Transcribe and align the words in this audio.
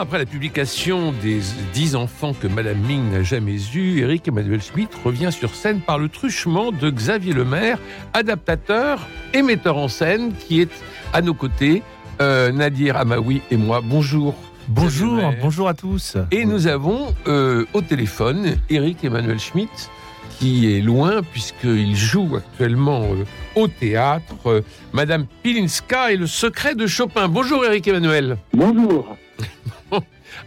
Après 0.00 0.18
la 0.18 0.24
publication 0.24 1.12
des 1.22 1.40
dix 1.74 1.94
enfants 1.94 2.32
que 2.32 2.46
Madame 2.46 2.78
Ming 2.78 3.10
n'a 3.10 3.22
jamais 3.22 3.58
eus, 3.74 3.98
Eric 4.00 4.26
Emmanuel 4.28 4.62
Schmitt 4.62 4.88
revient 5.04 5.30
sur 5.30 5.54
scène 5.54 5.80
par 5.80 5.98
le 5.98 6.08
truchement 6.08 6.72
de 6.72 6.88
Xavier 6.88 7.34
Lemaire, 7.34 7.78
adaptateur 8.14 9.06
et 9.34 9.42
metteur 9.42 9.76
en 9.76 9.88
scène, 9.88 10.32
qui 10.32 10.62
est 10.62 10.70
à 11.12 11.20
nos 11.20 11.34
côtés, 11.34 11.82
euh, 12.22 12.50
Nadir 12.50 12.96
Amaoui 12.96 13.42
et 13.50 13.58
moi. 13.58 13.82
Bonjour. 13.84 14.34
Bonjour, 14.68 15.20
bonjour 15.42 15.68
à 15.68 15.74
tous. 15.74 16.16
Et 16.30 16.46
nous 16.46 16.66
avons 16.66 17.14
euh, 17.26 17.66
au 17.74 17.82
téléphone 17.82 18.56
Eric 18.70 19.04
Emmanuel 19.04 19.38
Schmitt, 19.38 19.90
qui 20.38 20.74
est 20.74 20.80
loin 20.80 21.20
puisqu'il 21.22 21.94
joue 21.94 22.36
actuellement 22.36 23.02
euh, 23.02 23.24
au 23.54 23.68
théâtre 23.68 24.46
euh, 24.46 24.60
Madame 24.94 25.26
Pilinska 25.42 26.12
et 26.12 26.16
le 26.16 26.26
secret 26.26 26.74
de 26.74 26.86
Chopin. 26.86 27.28
Bonjour 27.28 27.66
Eric 27.66 27.86
Emmanuel. 27.86 28.38
Bonjour. 28.54 29.18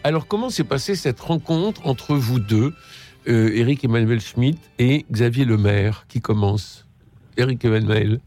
Alors, 0.04 0.28
comment 0.28 0.50
s'est 0.50 0.64
passée 0.64 0.96
cette 0.96 1.20
rencontre 1.20 1.88
entre 1.88 2.16
vous 2.16 2.40
deux, 2.40 2.74
euh, 3.28 3.50
Éric 3.54 3.84
Emmanuel 3.86 4.20
Schmitt 4.20 4.60
et 4.80 5.06
Xavier 5.12 5.46
Lemaire, 5.46 6.06
qui 6.08 6.22
commence? 6.22 6.88
Éric 7.38 7.66
Emmanuel, 7.66 8.20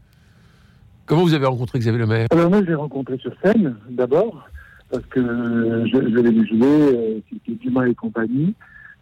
comment 1.05 1.23
vous 1.23 1.33
avez 1.33 1.45
rencontré 1.45 1.79
Xavier 1.79 1.99
Lemaire? 1.99 2.27
Alors 2.31 2.49
moi, 2.49 2.61
je 2.61 2.67
l'ai 2.67 2.75
rencontré 2.75 3.17
sur 3.17 3.31
scène, 3.43 3.75
d'abord, 3.89 4.47
parce 4.89 5.05
que 5.05 5.21
je, 5.21 5.97
l'ai 5.97 6.31
vu 6.31 6.47
jouer, 6.47 6.67
euh, 6.67 7.19
c'était 7.31 7.57
Dumas 7.57 7.85
et 7.87 7.95
compagnie. 7.95 8.53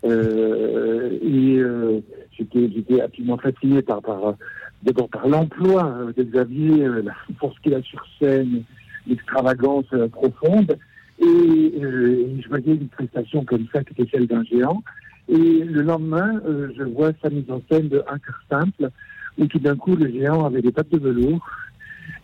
Euh, 0.03 1.17
et 1.21 1.57
euh, 1.57 1.99
j'étais 2.37 3.01
absolument 3.01 3.37
fasciné 3.37 3.81
par, 3.81 4.01
par, 4.01 4.35
d'abord 4.83 5.09
par 5.09 5.27
l'emploi 5.27 5.85
euh, 5.85 6.13
de 6.15 6.23
Xavier, 6.23 6.83
euh, 6.83 7.01
la 7.01 7.13
force 7.39 7.57
qu'il 7.59 7.73
a 7.73 7.81
sur 7.81 8.05
scène, 8.19 8.63
l'extravagance 9.07 9.85
euh, 9.93 10.07
profonde. 10.07 10.77
Et 11.25 11.81
euh, 11.81 12.39
je 12.41 12.47
voyais 12.47 12.75
une 12.75 12.87
prestation 12.87 13.43
comme 13.43 13.65
ça 13.73 13.83
qui 13.83 13.99
était 13.99 14.09
celle 14.11 14.27
d'un 14.27 14.43
géant. 14.43 14.83
Et 15.27 15.63
le 15.63 15.81
lendemain, 15.81 16.39
euh, 16.47 16.69
je 16.77 16.83
vois 16.83 17.11
sa 17.23 17.29
mise 17.29 17.49
en 17.49 17.61
scène 17.69 17.89
de 17.89 18.03
Un 18.07 18.19
cœur 18.19 18.39
simple, 18.49 18.89
où 19.37 19.47
tout 19.47 19.59
d'un 19.59 19.75
coup, 19.75 19.95
le 19.95 20.09
géant 20.11 20.45
avait 20.45 20.61
des 20.61 20.71
pattes 20.71 20.91
de 20.91 20.99
velours 20.99 21.49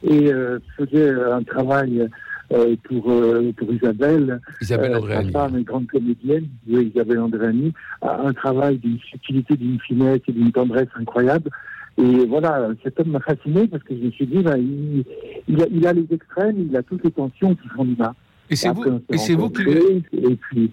et 0.04 0.32
euh, 0.32 0.60
faisait 0.78 1.10
un 1.10 1.44
travail 1.44 2.08
euh, 2.54 2.76
pour, 2.84 3.10
euh, 3.10 3.54
pour 3.56 3.72
Isabelle, 3.72 4.42
Isabelle 4.60 4.96
euh, 4.96 5.32
femme, 5.32 5.58
une 5.58 5.64
grande 5.64 5.88
comédienne, 5.88 6.48
oui, 6.68 6.92
Isabelle 6.94 7.20
Andréani, 7.20 7.72
a 8.02 8.28
un 8.28 8.34
travail 8.34 8.78
d'une 8.78 9.00
subtilité, 9.00 9.56
d'une 9.56 9.80
finesse 9.80 10.20
et 10.28 10.34
d'une 10.34 10.52
tendresse 10.52 10.90
incroyable. 10.96 11.50
Et 11.98 12.26
voilà, 12.26 12.68
cet 12.84 13.00
homme 13.00 13.12
m'a 13.12 13.22
fasciné 13.22 13.68
parce 13.68 13.84
que 13.84 13.96
je 13.96 14.04
me 14.04 14.12
suis 14.12 14.28
dit, 14.28 14.40
ben, 14.40 14.58
il, 14.58 15.06
il, 15.48 15.64
a, 15.64 15.66
il 15.72 15.88
a 15.88 15.94
les 15.94 16.06
extrêmes, 16.12 16.68
il 16.70 16.76
a 16.76 16.84
toutes 16.84 17.06
les 17.06 17.12
tensions 17.12 17.56
qui 17.56 17.70
font 17.70 17.86
du 17.86 17.96
bas. 17.96 18.16
Et 18.52 18.56
c'est 18.58 18.70
vous, 18.70 19.02
et 19.10 19.18
c'est 19.18 19.34
vous, 19.34 19.50
qui, 19.50 19.64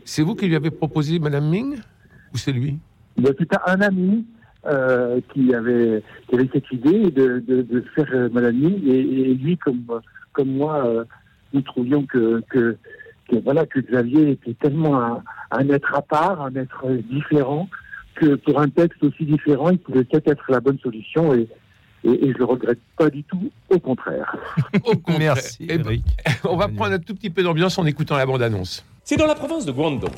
c'est 0.04 0.22
vous 0.22 0.34
qui 0.34 0.48
lui 0.48 0.56
avez 0.56 0.70
proposé 0.70 1.20
Madame 1.20 1.48
Ming 1.48 1.76
Ou 2.34 2.36
c'est 2.36 2.50
lui? 2.50 2.76
Ben, 3.16 3.32
c'était 3.38 3.56
un 3.64 3.80
ami 3.80 4.26
euh, 4.66 5.20
qui, 5.32 5.54
avait, 5.54 6.02
qui 6.26 6.34
avait 6.34 6.50
cette 6.52 6.70
idée 6.72 7.12
de, 7.12 7.38
de, 7.38 7.62
de 7.62 7.84
faire 7.94 8.08
euh, 8.12 8.28
Madame 8.32 8.56
Ming. 8.56 8.82
Et, 8.84 8.98
et 8.98 9.34
lui, 9.34 9.56
comme, 9.56 9.84
comme 10.32 10.48
moi, 10.48 10.84
euh, 10.86 11.04
nous 11.52 11.62
trouvions 11.62 12.04
que, 12.04 12.42
que, 12.50 12.76
que, 13.28 13.36
voilà, 13.36 13.64
que 13.64 13.78
Xavier 13.78 14.32
était 14.32 14.54
tellement 14.54 15.00
un, 15.00 15.22
un 15.52 15.68
être 15.68 15.94
à 15.94 16.02
part, 16.02 16.42
un 16.42 16.54
être 16.56 16.84
différent, 17.12 17.68
que 18.16 18.34
pour 18.34 18.60
un 18.60 18.68
texte 18.68 19.04
aussi 19.04 19.24
différent, 19.24 19.70
il 19.70 19.78
pouvait 19.78 20.02
peut-être 20.02 20.32
être 20.32 20.50
la 20.50 20.58
bonne 20.58 20.80
solution. 20.80 21.32
Et, 21.32 21.48
et, 22.04 22.26
et 22.28 22.32
je 22.32 22.38
le 22.38 22.44
regrette 22.44 22.78
pas 22.96 23.10
du 23.10 23.22
tout, 23.24 23.50
au 23.70 23.78
contraire. 23.78 24.36
Au 24.84 24.96
contraire. 24.96 25.18
Merci. 25.18 25.66
Eh 25.68 25.78
ben, 25.78 25.86
Eric. 25.86 26.04
on 26.44 26.56
va 26.56 26.68
prendre 26.68 26.92
un 26.92 26.98
tout 26.98 27.14
petit 27.14 27.30
peu 27.30 27.42
d'ambiance 27.42 27.78
en 27.78 27.86
écoutant 27.86 28.16
la 28.16 28.26
bande-annonce. 28.26 28.84
C'est 29.04 29.16
dans 29.16 29.26
la 29.26 29.34
province 29.34 29.64
de 29.64 29.72
Guangdong 29.72 30.10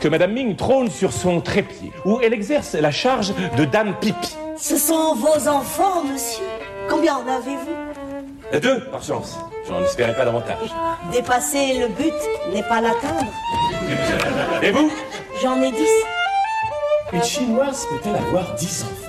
que 0.00 0.08
Madame 0.08 0.32
Ming 0.32 0.56
trône 0.56 0.90
sur 0.90 1.12
son 1.12 1.40
trépied, 1.40 1.92
où 2.04 2.20
elle 2.22 2.32
exerce 2.32 2.74
la 2.74 2.90
charge 2.90 3.32
de 3.56 3.64
Dame 3.64 3.94
Pipi. 4.00 4.34
Ce 4.56 4.76
sont 4.76 5.14
vos 5.14 5.48
enfants, 5.48 6.04
monsieur. 6.04 6.44
Combien 6.88 7.16
en 7.16 7.26
avez-vous? 7.26 8.60
Deux, 8.60 8.80
par 8.90 9.02
chance. 9.02 9.38
J'en 9.68 9.82
espérais 9.82 10.14
pas 10.14 10.24
davantage. 10.24 10.70
Dépasser 11.12 11.78
le 11.78 11.88
but 11.88 12.14
n'est 12.54 12.62
pas 12.62 12.80
l'atteindre. 12.80 13.32
Et 14.62 14.70
vous? 14.70 14.90
J'en 15.42 15.60
ai 15.60 15.70
dix. 15.72 15.88
Une 17.12 17.22
chinoise 17.22 17.86
peut-elle 17.90 18.16
avoir 18.16 18.54
dix 18.54 18.84
enfants? 18.84 19.03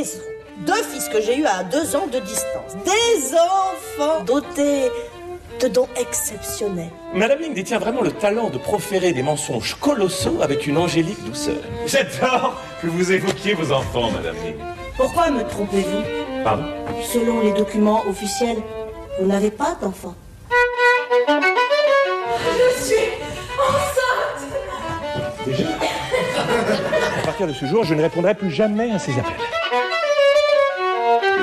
Et. 0.00 0.04
Deux 0.66 0.82
fils 0.82 1.08
que 1.08 1.20
j'ai 1.20 1.36
eus 1.38 1.46
à 1.46 1.64
deux 1.64 1.96
ans 1.96 2.06
de 2.06 2.18
distance. 2.20 2.76
Des 2.84 3.34
enfants 3.34 4.22
dotés 4.24 4.90
de 5.60 5.68
dons 5.68 5.88
exceptionnels. 5.96 6.90
Madame 7.12 7.40
Ming 7.40 7.54
détient 7.54 7.78
vraiment 7.78 8.02
le 8.02 8.12
talent 8.12 8.50
de 8.50 8.58
proférer 8.58 9.12
des 9.12 9.22
mensonges 9.22 9.76
colossaux 9.80 10.38
avec 10.42 10.66
une 10.66 10.78
angélique 10.78 11.22
douceur. 11.24 11.56
J'adore 11.86 12.60
que 12.80 12.86
vous 12.86 13.12
évoquiez 13.12 13.54
vos 13.54 13.72
enfants, 13.72 14.10
Madame 14.10 14.36
Ming. 14.44 14.56
Pourquoi 14.96 15.30
me 15.30 15.42
trompez-vous? 15.42 16.44
Pardon? 16.44 16.64
Selon 17.12 17.40
les 17.40 17.52
documents 17.52 18.02
officiels, 18.08 18.58
vous 19.20 19.26
n'avez 19.26 19.50
pas 19.50 19.76
d'enfants. 19.80 20.14
Déjà? 25.46 25.64
À 27.18 27.24
partir 27.24 27.46
de 27.46 27.52
ce 27.52 27.66
jour, 27.66 27.84
je 27.84 27.94
ne 27.94 28.02
répondrai 28.02 28.34
plus 28.34 28.50
jamais 28.50 28.90
à 28.90 28.98
ces 28.98 29.12
appels. 29.12 29.32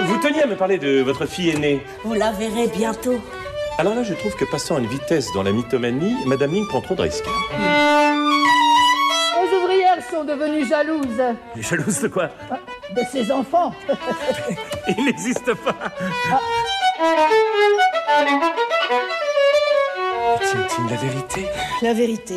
Vous 0.05 0.17
teniez 0.17 0.43
à 0.43 0.47
me 0.47 0.55
parler 0.55 0.77
de 0.77 1.01
votre 1.01 1.25
fille 1.25 1.49
aînée. 1.49 1.81
Vous 2.03 2.13
la 2.13 2.31
verrez 2.31 2.67
bientôt. 2.67 3.19
Alors 3.77 3.95
là, 3.95 4.03
je 4.03 4.13
trouve 4.13 4.35
que 4.35 4.45
passant 4.45 4.75
à 4.75 4.79
une 4.79 4.87
vitesse 4.87 5.27
dans 5.33 5.43
la 5.43 5.51
mythomanie, 5.51 6.15
Madame 6.25 6.51
Ming 6.51 6.67
prend 6.67 6.81
trop 6.81 6.95
de 6.95 7.01
risques. 7.01 7.25
Les 9.41 9.57
ouvrières 9.57 9.97
sont 10.09 10.23
devenues 10.23 10.67
jalouses 10.67 11.21
Jalouse 11.55 12.01
de 12.01 12.07
quoi 12.07 12.29
de 12.95 13.01
ses 13.11 13.31
enfants. 13.31 13.73
Il 14.97 15.05
n'existe 15.05 15.53
pas 15.55 15.75
Est-il 20.41 20.89
la 20.89 20.97
vérité? 20.97 21.45
La 21.81 21.93
vérité. 21.93 22.35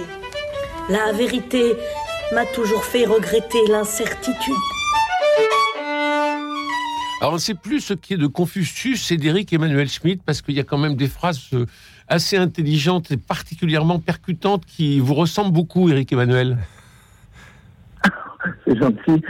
La 0.88 1.12
vérité 1.12 1.76
m'a 2.32 2.46
toujours 2.46 2.84
fait 2.84 3.04
regretter 3.04 3.58
l'incertitude. 3.68 4.54
Alors, 7.24 7.32
on 7.32 7.36
ne 7.36 7.40
sait 7.40 7.54
plus 7.54 7.80
ce 7.80 7.94
qui 7.94 8.12
est 8.12 8.18
de 8.18 8.26
Confucius 8.26 9.10
et 9.10 9.16
d'Éric 9.16 9.50
Emmanuel 9.54 9.88
Schmitt, 9.88 10.22
parce 10.26 10.42
qu'il 10.42 10.56
y 10.56 10.60
a 10.60 10.62
quand 10.62 10.76
même 10.76 10.94
des 10.94 11.06
phrases 11.06 11.48
euh, 11.54 11.64
assez 12.06 12.36
intelligentes 12.36 13.10
et 13.12 13.16
particulièrement 13.16 13.98
percutantes 13.98 14.66
qui 14.66 15.00
vous 15.00 15.14
ressemblent 15.14 15.54
beaucoup, 15.54 15.88
Éric 15.88 16.12
Emmanuel. 16.12 16.58
C'est 18.66 18.76
gentil. 18.78 19.22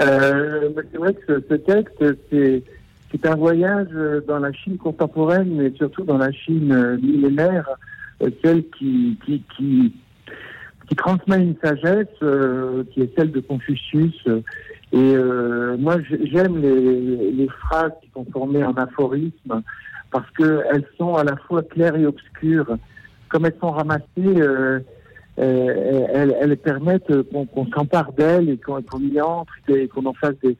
Euh, 0.00 0.70
c'est 0.92 0.96
vrai 0.96 1.12
que 1.12 1.44
ce, 1.46 1.54
texte, 1.56 2.02
c'est, 2.30 3.26
un 3.26 3.36
voyage 3.36 3.88
dans 4.26 4.38
la 4.38 4.50
Chine 4.54 4.78
contemporaine, 4.78 5.54
mais 5.54 5.74
surtout 5.76 6.04
dans 6.04 6.16
la 6.16 6.32
Chine 6.32 6.72
euh, 6.72 6.96
millénaire, 7.02 7.68
celle 8.42 8.64
qui, 8.78 9.18
qui, 9.26 9.42
qui, 9.54 9.92
qui 10.88 10.96
transmet 10.96 11.42
une 11.42 11.56
sagesse 11.62 12.06
qui 12.94 13.02
est 13.02 13.14
celle 13.14 13.30
de 13.30 13.40
Confucius. 13.40 14.26
Et 14.92 14.98
euh, 15.16 15.76
moi, 15.78 15.96
j'ai- 16.08 16.26
j'aime 16.26 16.60
les, 16.60 17.30
les 17.32 17.48
phrases 17.48 17.92
qui 18.02 18.10
sont 18.12 18.26
formées 18.30 18.62
en 18.64 18.74
aphorismes 18.74 19.62
parce 20.10 20.30
qu'elles 20.36 20.84
sont 20.98 21.14
à 21.14 21.24
la 21.24 21.36
fois 21.36 21.62
claires 21.62 21.96
et 21.96 22.04
obscures. 22.06 22.76
Comme 23.30 23.46
elles 23.46 23.56
sont 23.60 23.70
ramassées, 23.70 24.04
euh, 24.18 24.80
euh, 25.38 26.06
elles, 26.12 26.36
elles 26.38 26.56
permettent 26.58 27.10
qu'on 27.54 27.66
s'empare 27.74 28.12
d'elles 28.12 28.50
et 28.50 28.58
qu'on 28.58 28.82
qu'on 28.82 29.00
y 29.00 29.18
entre 29.20 29.54
et 29.68 29.88
qu'on 29.88 30.04
en 30.04 30.12
fasse 30.12 30.34
des, 30.42 30.58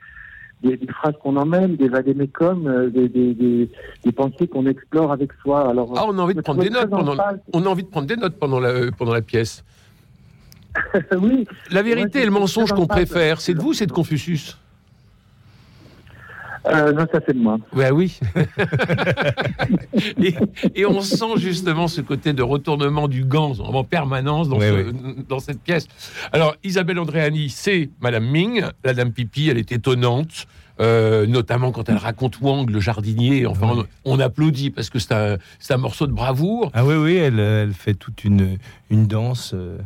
des, 0.63 0.79
des 0.79 0.87
phrases 0.87 1.13
qu'on 1.23 1.37
emmène, 1.37 1.77
des 1.77 1.89
vadémécums, 1.91 2.91
des, 2.91 3.09
des, 3.11 3.35
des, 3.35 3.71
des 4.03 4.13
pensées 4.13 4.47
qu'on 4.49 4.65
explore 4.65 5.13
avec 5.13 5.31
soi. 5.43 5.69
Alors, 5.69 5.93
Ah, 5.99 6.05
on 6.09 6.19
a 6.19 6.23
envie 6.23 6.35
de 6.35 6.41
prendre 6.41 6.63
des 6.63 6.71
notes 6.71 6.87
très 6.89 6.95
en 6.95 7.05
pendant, 7.05 7.17
phase. 7.17 7.39
on 7.53 7.67
a 7.67 7.69
envie 7.69 7.83
de 7.83 7.89
prendre 7.91 8.07
des 8.07 8.17
notes 8.17 8.39
pendant 8.39 8.61
la, 8.61 8.73
pendant 8.97 9.13
la 9.13 9.21
pièce. 9.21 9.63
oui, 11.19 11.47
La 11.71 11.83
vérité 11.83 12.21
et 12.23 12.25
le 12.25 12.31
mensonge 12.31 12.73
qu'on 12.73 12.87
préfère, 12.87 13.41
c'est 13.41 13.55
de 13.55 13.61
vous, 13.61 13.75
c'est 13.75 13.87
de 13.87 13.93
Confucius 13.93 14.59
Euh, 16.67 16.93
non, 16.93 17.07
ça 17.13 17.19
c'est 17.27 17.35
de 17.35 17.41
moi. 17.43 17.59
Ouais, 17.75 17.91
oui. 17.91 18.21
et, 20.23 20.35
et 20.77 20.87
on 20.87 21.01
sent 21.01 21.37
justement 21.39 21.89
ce 21.89 22.01
côté 22.01 22.33
de 22.33 22.43
retournement 22.43 23.09
du 23.09 23.25
gant 23.25 23.53
en 23.59 23.83
permanence 23.85 24.49
dans, 24.49 24.59
Ouais, 24.59 24.69
ce- 24.69 24.75
ouais. 24.87 24.93
dans 25.29 25.41
cette 25.41 25.61
pièce. 25.61 25.87
Alors, 26.33 26.55
Isabelle 26.63 26.99
Andréani, 27.01 27.49
c'est 27.51 27.91
Madame 28.01 28.25
Ming, 28.27 28.63
la 28.85 28.95
Dame 28.95 29.13
Pipi, 29.13 29.49
elle 29.49 29.59
est 29.59 29.73
étonnante. 29.73 30.47
euh, 30.81 31.27
notamment 31.27 31.71
quand 31.71 31.89
elle 31.91 31.97
raconte 31.99 32.41
Wang, 32.41 32.69
le 32.71 32.81
jardinier. 32.81 33.47
Enfin, 33.47 33.85
on, 34.05 34.15
on 34.17 34.21
applaudit 34.21 34.71
parce 34.71 34.89
que 34.89 34.99
c'est 34.99 35.13
un, 35.13 35.77
morceau 35.77 36.07
de 36.07 36.13
bravoure. 36.13 36.71
Ah 36.75 36.85
oui, 36.85 36.95
oui, 36.95 37.17
elle, 37.17 37.39
elle 37.39 37.73
fait 37.75 37.95
toute 37.95 38.25
une, 38.25 38.57
une 38.89 39.07
danse 39.07 39.53
euh, 39.55 39.79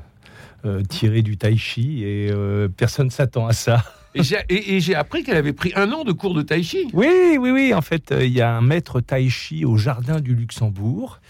euh, 0.66 0.82
tirée 0.82 1.22
du 1.22 1.36
tai 1.36 1.56
chi 1.56 2.02
et 2.02 2.30
euh, 2.30 2.68
personne 2.68 3.10
s'attend 3.10 3.46
à 3.46 3.52
ça. 3.52 3.84
Et 4.48 4.80
j'ai 4.80 4.94
appris 4.94 5.22
qu'elle 5.22 5.36
avait 5.36 5.52
pris 5.52 5.72
un 5.76 5.92
an 5.92 6.04
de 6.04 6.12
cours 6.12 6.34
de 6.34 6.42
tai 6.42 6.62
chi. 6.62 6.88
Oui, 6.92 7.36
oui, 7.38 7.50
oui. 7.50 7.74
En 7.74 7.82
fait, 7.82 8.12
euh, 8.12 8.24
il 8.24 8.32
y 8.32 8.40
a 8.40 8.56
un 8.56 8.62
maître 8.62 9.00
tai 9.00 9.28
chi 9.28 9.64
au 9.64 9.76
Jardin 9.76 10.20
du 10.20 10.34
Luxembourg 10.34 11.20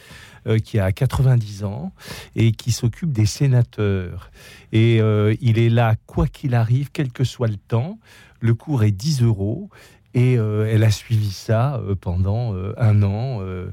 euh, 0.47 0.59
qui 0.59 0.79
a 0.79 0.93
90 0.93 1.65
ans 1.65 1.93
et 2.37 2.53
qui 2.53 2.73
s'occupe 2.73 3.13
des 3.13 3.27
sénateurs. 3.27 4.31
Et 4.73 5.01
euh, 5.01 5.35
il 5.41 5.59
est 5.59 5.71
là, 5.71 5.97
quoi 6.07 6.27
qu'il 6.27 6.55
arrive, 6.55 6.91
quel 6.93 7.11
que 7.11 7.25
soit 7.25 7.49
le 7.49 7.57
temps. 7.57 7.99
Le 8.41 8.55
cours 8.55 8.85
est 8.85 8.93
10 8.93 9.23
euros. 9.23 9.69
Et 10.15 10.39
euh, 10.39 10.71
elle 10.73 10.83
a 10.83 10.91
suivi 10.91 11.31
ça 11.31 11.81
pendant 12.01 12.55
un 12.79 13.03
an, 13.03 13.41
euh, 13.43 13.71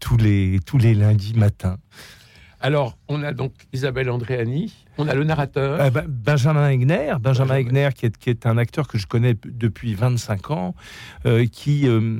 tous, 0.00 0.16
les, 0.16 0.58
tous 0.66 0.78
les 0.78 0.94
lundis 0.94 1.34
matins. 1.34 1.78
Alors, 2.60 2.98
on 3.08 3.22
a 3.22 3.32
donc 3.32 3.52
Isabelle 3.72 4.10
Andréani, 4.10 4.74
on 4.98 5.06
a 5.06 5.14
le 5.14 5.22
narrateur. 5.22 5.80
Euh, 5.80 5.90
ben- 5.90 6.06
Benjamin 6.08 6.68
Egner, 6.70 7.14
Benjamin 7.20 7.54
Egner 7.56 7.90
qui 7.94 8.06
est, 8.06 8.16
qui 8.18 8.30
est 8.30 8.46
un 8.46 8.58
acteur 8.58 8.88
que 8.88 8.98
je 8.98 9.06
connais 9.06 9.36
depuis 9.44 9.94
25 9.94 10.50
ans, 10.50 10.74
euh, 11.24 11.46
qui, 11.46 11.86
euh, 11.86 12.18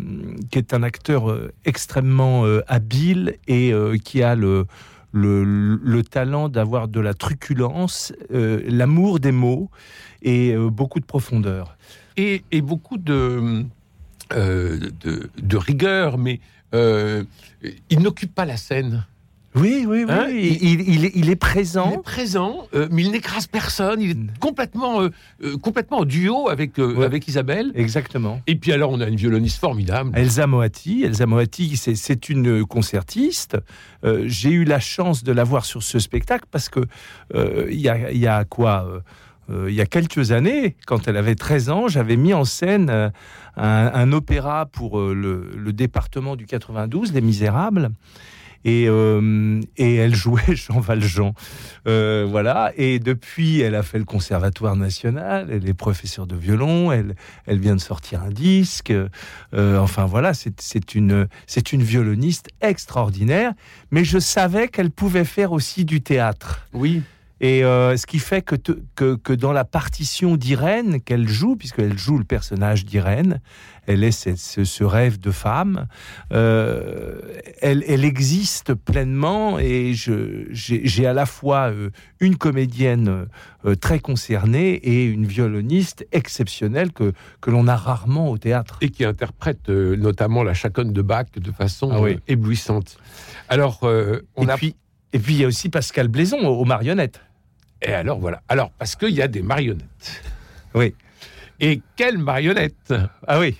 qui 0.50 0.58
est 0.58 0.74
un 0.74 0.84
acteur 0.84 1.36
extrêmement 1.64 2.44
habile 2.68 3.34
et 3.48 3.72
qui 4.04 4.22
a 4.22 4.36
le, 4.36 4.66
le, 5.12 5.42
le 5.44 6.02
talent 6.04 6.48
d'avoir 6.48 6.86
de 6.86 7.00
la 7.00 7.14
truculence, 7.14 8.12
l'amour 8.30 9.18
des 9.18 9.32
mots 9.32 9.70
et 10.22 10.54
beaucoup 10.56 11.00
de 11.00 11.04
profondeur. 11.04 11.76
et, 12.16 12.44
et 12.52 12.60
beaucoup 12.60 12.96
de, 12.98 13.64
de, 14.30 15.30
de 15.42 15.56
rigueur, 15.56 16.16
mais 16.18 16.38
il 16.72 17.98
n'occupe 18.00 18.34
pas 18.34 18.44
la 18.44 18.56
scène. 18.56 19.04
Oui, 19.60 19.84
oui, 19.88 20.04
oui. 20.04 20.10
Hein, 20.10 20.26
il, 20.30 20.62
il- 20.62 20.62
il 20.62 20.80
est, 20.80 20.84
il 20.88 21.04
est 21.04 21.12
Il 21.14 21.30
est 21.30 21.36
présent. 21.36 21.98
présent, 22.02 22.66
euh, 22.74 22.88
mais 22.90 23.02
il 23.02 23.10
n'écrase 23.10 23.46
personne. 23.46 24.00
Il 24.00 24.10
est 24.10 24.38
complètement, 24.40 25.02
euh, 25.02 25.08
euh, 25.42 25.56
complètement 25.56 25.98
en 25.98 26.04
duo 26.04 26.48
avec, 26.48 26.78
euh, 26.78 26.94
Ouais. 26.94 27.04
avec 27.04 27.26
Isabelle. 27.28 27.72
Exactement. 27.74 28.40
Et 28.46 28.56
puis 28.56 28.72
alors, 28.72 28.90
on 28.90 29.00
a 29.00 29.06
une 29.08 29.16
violoniste 29.16 29.58
formidable. 29.58 30.10
Elsa 30.14 30.46
Moati, 30.46 31.02
Elsa 31.04 31.26
Moati, 31.26 31.76
c'est- 31.76 32.28
une 32.28 32.64
concertiste. 32.66 33.56
Euh, 34.04 34.24
J'ai 34.26 34.50
eu 34.50 34.64
la 34.64 34.80
chance 34.80 35.24
de 35.24 35.32
la 35.32 35.44
voir 35.44 35.64
sur 35.64 35.82
ce 35.82 35.98
spectacle 35.98 36.44
parce 36.50 36.68
que 36.68 36.80
euh, 37.34 37.66
il 37.70 37.80
y, 37.80 37.88
a, 37.88 38.10
il 38.10 38.18
y 38.18 38.26
a 38.26 38.44
quoi 38.44 38.86
euh, 38.88 39.00
euh, 39.50 39.70
Il 39.70 39.74
y 39.74 39.80
a 39.80 39.86
quelques 39.86 40.32
années, 40.32 40.76
quand 40.86 41.08
elle 41.08 41.16
avait 41.16 41.34
13 41.36 41.70
ans, 41.70 41.88
j'avais 41.88 42.16
mis 42.16 42.34
en 42.34 42.44
scène 42.44 42.90
euh, 42.90 43.08
un, 43.56 43.90
un 43.94 44.12
opéra 44.12 44.66
pour 44.66 44.98
euh, 45.00 45.14
le, 45.14 45.50
le 45.56 45.72
département 45.72 46.36
du 46.36 46.46
92, 46.46 47.12
Les 47.12 47.20
Misérables. 47.22 47.90
Et, 48.64 48.86
euh, 48.88 49.60
et 49.76 49.96
elle 49.96 50.14
jouait 50.14 50.42
Jean 50.54 50.80
Valjean. 50.80 51.32
Euh, 51.86 52.26
voilà. 52.28 52.72
Et 52.76 52.98
depuis, 52.98 53.60
elle 53.60 53.74
a 53.74 53.82
fait 53.82 53.98
le 53.98 54.04
Conservatoire 54.04 54.76
national. 54.76 55.48
Elle 55.50 55.68
est 55.68 55.74
professeure 55.74 56.26
de 56.26 56.36
violon. 56.36 56.92
Elle, 56.92 57.14
elle 57.46 57.58
vient 57.58 57.76
de 57.76 57.80
sortir 57.80 58.22
un 58.22 58.30
disque. 58.30 58.92
Euh, 58.92 59.78
enfin 59.78 60.04
voilà, 60.06 60.32
c'est 60.34 60.94
une, 60.94 61.28
c'est 61.46 61.72
une 61.72 61.82
violoniste 61.82 62.48
extraordinaire, 62.60 63.52
mais 63.90 64.04
je 64.04 64.18
savais 64.18 64.68
qu'elle 64.68 64.90
pouvait 64.90 65.24
faire 65.24 65.52
aussi 65.52 65.84
du 65.84 66.00
théâtre. 66.00 66.66
Oui. 66.72 67.02
Et 67.40 67.62
euh, 67.64 67.96
ce 67.96 68.06
qui 68.06 68.18
fait 68.18 68.42
que, 68.42 68.56
te- 68.56 68.80
que, 68.96 69.14
que 69.14 69.32
dans 69.32 69.52
la 69.52 69.64
partition 69.64 70.36
d'Irène 70.36 71.00
qu'elle 71.00 71.28
joue, 71.28 71.54
puisqu'elle 71.56 71.96
joue 71.96 72.18
le 72.18 72.24
personnage 72.24 72.84
d'Irène, 72.84 73.40
elle 73.86 74.02
est 74.02 74.10
cette- 74.10 74.38
ce, 74.38 74.64
ce 74.64 74.82
rêve 74.84 75.20
de 75.20 75.30
femme, 75.30 75.86
euh, 76.32 77.20
elle, 77.60 77.84
elle 77.86 78.04
existe 78.04 78.74
pleinement 78.74 79.58
et 79.58 79.94
je- 79.94 80.46
j'ai 80.50 81.06
à 81.06 81.12
la 81.12 81.26
fois 81.26 81.70
euh, 81.70 81.90
une 82.20 82.36
comédienne 82.36 83.26
très 83.80 83.98
concernée 83.98 84.72
et 84.74 85.04
une 85.04 85.26
violoniste 85.26 86.06
exceptionnelle 86.12 86.92
que, 86.92 87.12
que 87.40 87.50
l'on 87.50 87.66
a 87.66 87.76
rarement 87.76 88.30
au 88.30 88.38
théâtre. 88.38 88.78
Et 88.80 88.90
qui 88.90 89.04
interprète 89.04 89.68
notamment 89.68 90.42
la 90.42 90.54
chaconne 90.54 90.92
de 90.92 91.02
Bach 91.02 91.26
de 91.36 91.50
façon 91.52 91.90
Ah 91.92 92.00
oui. 92.00 92.18
éblouissante. 92.28 92.98
Alors, 93.48 93.80
euh, 93.84 94.22
on 94.36 94.46
et, 94.46 94.50
a. 94.50 94.56
puis, 94.56 94.74
et 95.12 95.18
puis 95.18 95.34
il 95.34 95.40
y 95.40 95.44
a 95.44 95.48
aussi 95.48 95.68
Pascal 95.68 96.08
Blaison 96.08 96.38
aux 96.46 96.64
marionnettes. 96.64 97.20
Et 97.82 97.92
alors, 97.92 98.18
voilà. 98.18 98.42
Alors, 98.48 98.70
parce 98.78 98.96
qu'il 98.96 99.10
y 99.10 99.22
a 99.22 99.28
des 99.28 99.42
marionnettes. 99.42 100.22
Oui. 100.74 100.94
Et 101.60 101.80
quelles 101.96 102.18
marionnettes 102.18 102.94
Ah 103.26 103.40
oui, 103.40 103.56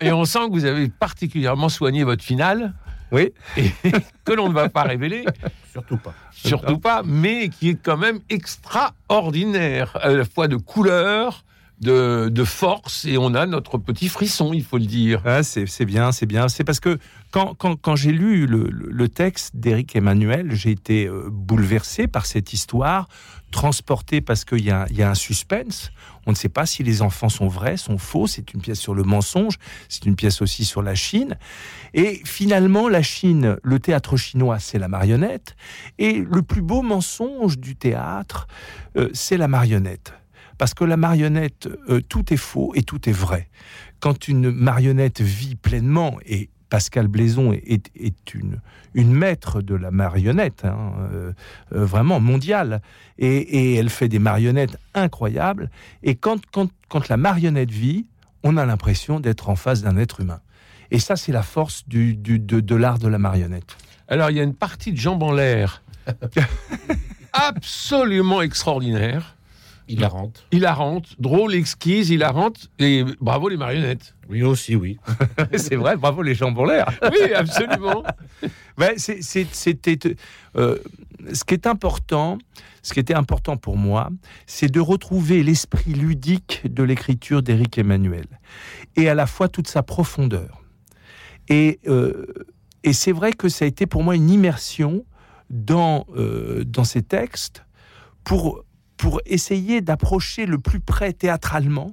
Et 0.00 0.10
on 0.12 0.24
sent 0.24 0.40
que 0.48 0.52
vous 0.52 0.64
avez 0.64 0.88
particulièrement 0.88 1.68
soigné 1.68 2.02
votre 2.04 2.24
finale, 2.24 2.72
oui. 3.10 3.32
et 3.58 3.70
que 4.24 4.32
l'on 4.32 4.48
ne 4.48 4.54
va 4.54 4.68
pas 4.70 4.84
révéler, 4.84 5.24
Surtout 5.70 5.98
pas. 5.98 6.14
surtout 6.32 6.78
pas, 6.78 7.02
mais 7.04 7.50
qui 7.50 7.70
est 7.70 7.74
quand 7.82 7.98
même 7.98 8.20
extraordinaire, 8.30 9.98
à 10.00 10.08
la 10.10 10.24
fois 10.24 10.48
de 10.48 10.56
couleur, 10.56 11.44
de, 11.80 12.28
de 12.30 12.44
force, 12.44 13.04
et 13.04 13.18
on 13.18 13.34
a 13.34 13.44
notre 13.44 13.76
petit 13.76 14.08
frisson, 14.08 14.52
il 14.52 14.62
faut 14.62 14.78
le 14.78 14.86
dire. 14.86 15.20
Ah, 15.24 15.42
c'est 15.42 15.84
bien, 15.84 16.12
c'est 16.12 16.26
bien. 16.26 16.48
C'est 16.48 16.64
parce 16.64 16.78
que 16.80 16.98
quand, 17.32 17.54
quand, 17.54 17.76
quand 17.76 17.96
j'ai 17.96 18.12
lu 18.12 18.46
le, 18.46 18.68
le- 18.70 18.88
le 18.90 19.08
texte 19.08 19.56
d'Éric 19.56 19.96
Emmanuel, 19.96 20.52
j'ai 20.52 20.70
été 20.70 21.06
euh, 21.06 21.28
bouleversé 21.30 22.06
par 22.06 22.24
cette 22.26 22.52
histoire, 22.52 23.08
transporté 23.52 24.20
parce 24.20 24.44
qu'il 24.44 24.64
y, 24.64 24.70
a- 24.72 24.86
un 25.08 25.14
suspense. 25.14 25.92
On 26.26 26.30
ne 26.32 26.36
sait 26.36 26.48
pas 26.48 26.66
si 26.66 26.82
les 26.82 27.02
enfants 27.02 27.28
sont 27.28 27.46
vrais, 27.46 27.76
sont 27.76 27.98
faux. 27.98 28.26
C'est 28.26 28.52
une 28.54 28.60
pièce 28.60 28.80
sur 28.80 28.94
le 28.94 29.04
mensonge, 29.04 29.54
c'est 29.88 30.06
une 30.06 30.16
pièce 30.16 30.42
aussi 30.42 30.64
sur 30.64 30.82
la 30.82 30.96
Chine. 30.96 31.38
Et 31.94 32.20
finalement, 32.24 32.88
la 32.88 33.02
Chine, 33.02 33.56
le 33.62 33.78
théâtre 33.78 34.16
chinois, 34.16 34.58
c'est 34.58 34.78
la 34.78 34.88
marionnette. 34.88 35.54
Et 35.98 36.14
le 36.28 36.42
plus 36.42 36.62
beau 36.62 36.82
mensonge 36.82 37.58
du 37.58 37.76
théâtre, 37.76 38.48
euh, 38.96 39.08
c'est 39.12 39.36
la 39.36 39.46
marionnette. 39.48 40.12
Parce 40.58 40.74
que 40.74 40.84
la 40.84 40.96
marionnette, 40.96 41.68
euh, 41.88 42.00
tout 42.00 42.32
est 42.32 42.36
faux 42.36 42.72
et 42.74 42.82
tout 42.82 43.08
est 43.08 43.12
vrai. 43.12 43.48
Quand 44.00 44.28
une 44.28 44.50
marionnette 44.50 45.20
vit 45.20 45.54
pleinement, 45.56 46.18
et 46.26 46.50
Pascal 46.72 47.06
Blaison 47.06 47.52
est, 47.52 47.90
une, 48.32 48.58
une 48.94 49.12
maître 49.12 49.60
de 49.60 49.74
la 49.74 49.90
marionnette, 49.90 50.64
hein, 50.64 50.94
euh, 51.12 51.32
euh, 51.74 51.84
vraiment 51.84 52.18
mondiale, 52.18 52.80
et, 53.18 53.28
et 53.36 53.74
elle 53.74 53.90
fait 53.90 54.08
des 54.08 54.18
marionnettes 54.18 54.78
incroyables, 54.94 55.70
et 56.02 56.14
quand, 56.14 56.40
quand, 56.50 56.70
quand 56.88 57.10
la 57.10 57.18
marionnette 57.18 57.70
vit, 57.70 58.06
on 58.42 58.56
a 58.56 58.64
l'impression 58.64 59.20
d'être 59.20 59.50
en 59.50 59.54
face 59.54 59.82
d'un 59.82 59.98
être 59.98 60.20
humain. 60.20 60.40
Et 60.90 60.98
ça, 60.98 61.14
c'est 61.16 61.30
la 61.32 61.42
force 61.42 61.86
du, 61.86 62.14
du- 62.16 62.38
de, 62.38 62.60
de 62.60 62.74
l'art 62.74 62.98
de 62.98 63.06
la 63.08 63.18
marionnette. 63.18 63.76
Alors, 64.08 64.30
il 64.30 64.38
y 64.38 64.40
a 64.40 64.42
une 64.42 64.54
partie 64.54 64.92
de 64.92 64.96
jambes 64.96 65.22
en 65.22 65.32
l'air 65.32 65.82
absolument 67.34 68.40
extraordinaire, 68.40 69.36
Hilarante. 69.92 70.44
hilarante, 70.52 71.14
drôle, 71.18 71.54
exquise, 71.54 72.10
hilarante, 72.10 72.70
et 72.78 73.04
bravo 73.20 73.48
les 73.48 73.56
marionnettes. 73.56 74.14
Oui, 74.28 74.42
aussi, 74.42 74.74
oui. 74.76 74.98
c'est 75.56 75.76
vrai, 75.76 75.96
bravo 75.96 76.22
les 76.22 76.34
jambes 76.34 76.58
en 76.58 76.64
l'air. 76.64 76.86
Oui, 77.12 77.32
absolument. 77.34 78.02
Ouais, 78.78 78.94
c'est- 78.96 79.22
c'est- 79.22 79.52
c'était 79.54 80.16
euh, 80.56 80.78
ce 81.32 81.44
qui 81.44 81.54
est 81.54 81.66
important. 81.66 82.38
Ce 82.84 82.92
qui 82.92 82.98
était 83.00 83.14
important 83.14 83.56
pour 83.56 83.76
moi, 83.76 84.10
c'est 84.46 84.68
de 84.70 84.80
retrouver 84.80 85.44
l'esprit 85.44 85.92
ludique 85.92 86.62
de 86.64 86.82
l'écriture 86.82 87.40
d'Éric 87.42 87.78
Emmanuel 87.78 88.26
et 88.96 89.08
à 89.08 89.14
la 89.14 89.26
fois 89.26 89.46
toute 89.48 89.68
sa 89.68 89.84
profondeur. 89.84 90.62
Et, 91.48 91.78
euh, 91.86 92.26
et 92.82 92.92
c'est 92.92 93.12
vrai 93.12 93.32
que 93.32 93.48
ça 93.48 93.64
a 93.64 93.68
été 93.68 93.86
pour 93.86 94.02
moi 94.02 94.16
une 94.16 94.30
immersion 94.30 95.04
dans, 95.50 96.06
euh, 96.16 96.64
dans 96.64 96.82
ces 96.84 97.02
textes 97.02 97.64
pour, 98.24 98.64
pour 99.02 99.20
essayer 99.26 99.80
d'approcher 99.80 100.46
le 100.46 100.58
plus 100.58 100.78
près 100.78 101.12
théâtralement 101.12 101.92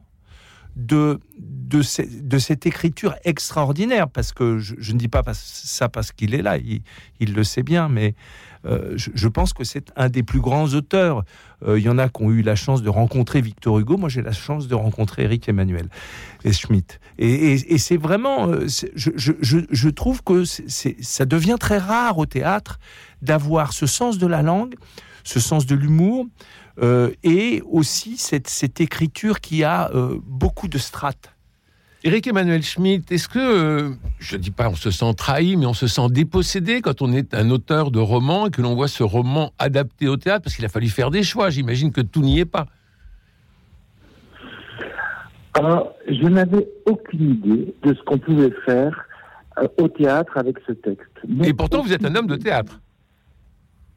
de, 0.75 1.19
de, 1.39 1.81
ce- 1.81 2.03
de 2.03 2.37
cette 2.37 2.67
écriture 2.67 3.15
extraordinaire, 3.23 4.07
parce 4.07 4.31
que 4.31 4.59
je, 4.59 4.75
ne 4.93 4.97
dis 4.99 5.07
pas 5.07 5.23
ça 5.33 5.89
parce 5.89 6.11
qu'il 6.11 6.35
est 6.35 6.43
là, 6.43 6.59
il, 6.59 7.33
le 7.33 7.43
sait 7.43 7.63
bien, 7.63 7.89
mais 7.89 8.13
euh, 8.65 8.93
je, 8.95 9.27
pense 9.27 9.53
que 9.53 9.63
c'est 9.63 9.91
un 9.95 10.07
des 10.07 10.21
plus 10.21 10.39
grands 10.39 10.67
auteurs. 10.75 11.23
Euh, 11.65 11.79
il 11.79 11.83
y 11.83 11.89
en 11.89 11.97
a 11.97 12.09
qui 12.09 12.21
ont 12.21 12.29
eu 12.29 12.43
la 12.43 12.55
chance 12.55 12.83
de 12.83 12.89
rencontrer 12.89 13.41
Victor 13.41 13.79
Hugo, 13.79 13.97
moi 13.97 14.07
j'ai 14.07 14.21
la 14.21 14.31
chance 14.31 14.67
de 14.67 14.75
rencontrer 14.75 15.23
Eric 15.23 15.49
Emmanuel 15.49 15.89
et 16.43 16.53
Schmitt. 16.53 16.99
Et, 17.17 17.57
c'est 17.79 17.97
vraiment, 17.97 18.49
euh, 18.49 18.67
je, 18.67 19.89
trouve 19.89 20.21
que 20.23 20.43
ça 20.45 21.25
devient 21.25 21.57
très 21.59 21.79
rare 21.79 22.19
au 22.19 22.27
théâtre 22.27 22.77
d'avoir 23.23 23.73
ce 23.73 23.87
sens 23.87 24.19
de 24.19 24.27
la 24.27 24.43
langue, 24.43 24.75
ce 25.23 25.39
sens 25.39 25.65
de 25.65 25.75
l'humour, 25.75 26.25
euh, 26.81 27.11
et 27.23 27.61
aussi 27.69 28.17
cette, 28.17 28.47
cette 28.47 28.79
écriture 28.81 29.41
qui 29.41 29.63
a 29.63 29.91
euh, 29.93 30.19
beaucoup 30.23 30.67
de 30.67 30.77
strates. 30.77 31.33
Éric 32.05 32.27
Emmanuel 32.27 32.63
Schmitt, 32.63 33.11
est-ce 33.11 33.27
que, 33.27 33.39
euh, 33.39 33.89
je 34.19 34.37
ne 34.37 34.41
dis 34.41 34.51
pas 34.51 34.69
on 34.69 34.75
se 34.75 34.89
sent 34.89 35.13
trahi, 35.15 35.57
mais 35.57 35.65
on 35.65 35.73
se 35.73 35.87
sent 35.87 36.07
dépossédé 36.09 36.81
quand 36.81 37.01
on 37.01 37.11
est 37.11 37.33
un 37.33 37.49
auteur 37.49 37.91
de 37.91 37.99
roman 37.99 38.47
et 38.47 38.51
que 38.51 38.61
l'on 38.61 38.73
voit 38.73 38.87
ce 38.87 39.03
roman 39.03 39.51
adapté 39.59 40.07
au 40.07 40.15
théâtre? 40.15 40.43
Parce 40.43 40.55
qu'il 40.55 40.63
a 40.63 40.69
fallu 40.69 40.87
faire 40.87 41.11
des 41.11 41.23
choix. 41.23 41.49
J'imagine 41.49 41.91
que 41.91 41.99
tout 41.99 42.21
n'y 42.21 42.39
est 42.39 42.45
pas. 42.45 42.67
Alors, 45.55 45.93
je 46.07 46.25
n'avais 46.25 46.69
aucune 46.85 47.31
idée 47.31 47.75
de 47.83 47.93
ce 47.93 48.01
qu'on 48.03 48.17
pouvait 48.17 48.53
faire 48.65 48.97
euh, 49.57 49.67
au 49.77 49.89
théâtre 49.89 50.37
avec 50.37 50.55
ce 50.65 50.71
texte. 50.71 51.11
Mais 51.27 51.49
Et 51.49 51.53
pourtant, 51.53 51.81
vous 51.81 51.91
êtes 51.91 52.05
un 52.05 52.15
homme 52.15 52.27
de 52.27 52.37
théâtre. 52.37 52.79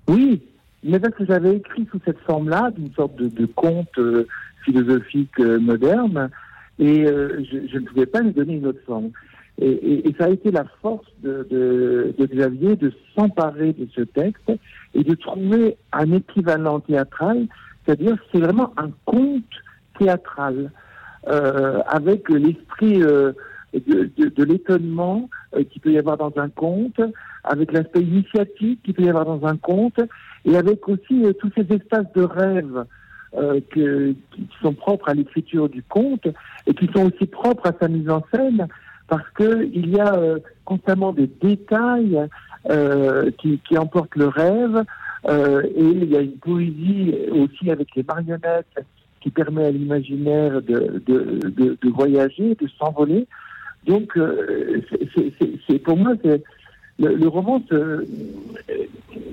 Oui, 0.08 0.42
mais 0.82 0.98
parce 1.00 1.14
que 1.14 1.24
j'avais 1.26 1.56
écrit 1.56 1.86
sous 1.90 2.00
cette 2.04 2.18
forme-là, 2.20 2.70
d'une 2.76 2.92
sorte 2.94 3.16
de, 3.16 3.28
de 3.28 3.46
conte 3.46 3.96
euh, 3.98 4.26
philosophique 4.64 5.38
euh, 5.40 5.58
moderne, 5.58 6.30
et 6.78 7.06
euh, 7.06 7.42
je, 7.50 7.58
je 7.72 7.78
ne 7.78 7.84
pouvais 7.86 8.06
pas 8.06 8.20
lui 8.20 8.32
donner 8.32 8.54
une 8.56 8.66
autre 8.66 8.80
forme. 8.86 9.10
Et, 9.58 9.68
et- 9.70 10.08
et 10.08 10.14
ça 10.18 10.24
a 10.24 10.30
été 10.30 10.50
la 10.50 10.64
force 10.80 11.06
de, 11.22 11.46
de- 11.50 12.14
de 12.18 12.26
Xavier 12.26 12.74
de 12.76 12.92
s'emparer 13.14 13.72
de 13.74 13.86
ce 13.94 14.00
texte 14.00 14.50
et 14.94 15.04
de 15.04 15.14
trouver 15.14 15.76
un 15.92 16.10
équivalent 16.12 16.80
théâtral, 16.80 17.46
c'est-à-dire 17.84 18.16
c'est 18.32 18.40
vraiment 18.40 18.72
un 18.78 18.90
conte 19.04 19.44
théâtral 19.98 20.70
euh, 21.28 21.80
avec 21.86 22.28
l'esprit 22.30 23.02
euh, 23.02 23.32
de, 23.74 24.10
de- 24.16 24.28
de 24.30 24.44
l'étonnement 24.44 25.28
euh, 25.54 25.62
qu'il 25.64 25.80
peut 25.82 25.92
y 25.92 25.98
avoir 25.98 26.16
dans 26.16 26.32
un 26.36 26.48
conte, 26.48 27.00
avec 27.44 27.72
l'aspect 27.72 28.00
initiatique 28.00 28.82
qu'il 28.82 28.94
peut 28.94 29.02
y 29.02 29.08
avoir 29.10 29.26
dans 29.26 29.46
un 29.46 29.56
conte, 29.56 30.00
et 30.44 30.56
avec 30.56 30.88
aussi 30.88 31.24
euh, 31.24 31.32
tous 31.32 31.50
ces 31.56 31.66
espaces 31.74 32.12
de 32.14 32.22
rêve 32.22 32.84
euh, 33.36 33.60
que- 33.70 34.12
qui 34.34 34.48
sont 34.62 34.74
propres 34.74 35.08
à 35.08 35.14
l'écriture 35.14 35.68
du 35.68 35.82
conte 35.82 36.26
et 36.66 36.74
qui 36.74 36.86
sont 36.94 37.06
aussi 37.06 37.26
propres 37.26 37.66
à 37.68 37.72
sa 37.80 37.88
mise 37.88 38.10
en 38.10 38.22
scène, 38.34 38.66
parce 39.08 39.28
que 39.34 39.68
il 39.72 39.90
y 39.90 40.00
a 40.00 40.14
euh, 40.14 40.38
constamment 40.64 41.12
des 41.12 41.28
détails 41.40 42.18
euh, 42.70 43.30
qui, 43.38 43.58
qui 43.66 43.76
emportent 43.78 44.16
le 44.16 44.28
rêve, 44.28 44.84
euh, 45.28 45.62
et 45.62 45.82
il 45.84 46.04
y 46.10 46.16
a 46.16 46.20
une 46.20 46.36
poésie 46.38 47.14
aussi 47.32 47.70
avec 47.70 47.88
les 47.96 48.02
marionnettes 48.02 48.84
qui 49.20 49.30
permet 49.30 49.64
à 49.66 49.70
l'imaginaire 49.70 50.60
de, 50.62 51.00
de, 51.06 51.38
de, 51.80 51.88
voyager, 51.90 52.56
de 52.56 52.66
s'envoler. 52.78 53.26
Donc, 53.86 54.16
euh, 54.16 54.80
c'est- 55.68 55.78
pour 55.78 55.96
moi, 55.96 56.14
c'est 56.24 56.42
le, 57.10 57.28
roman, 57.28 57.62
euh, 57.72 58.04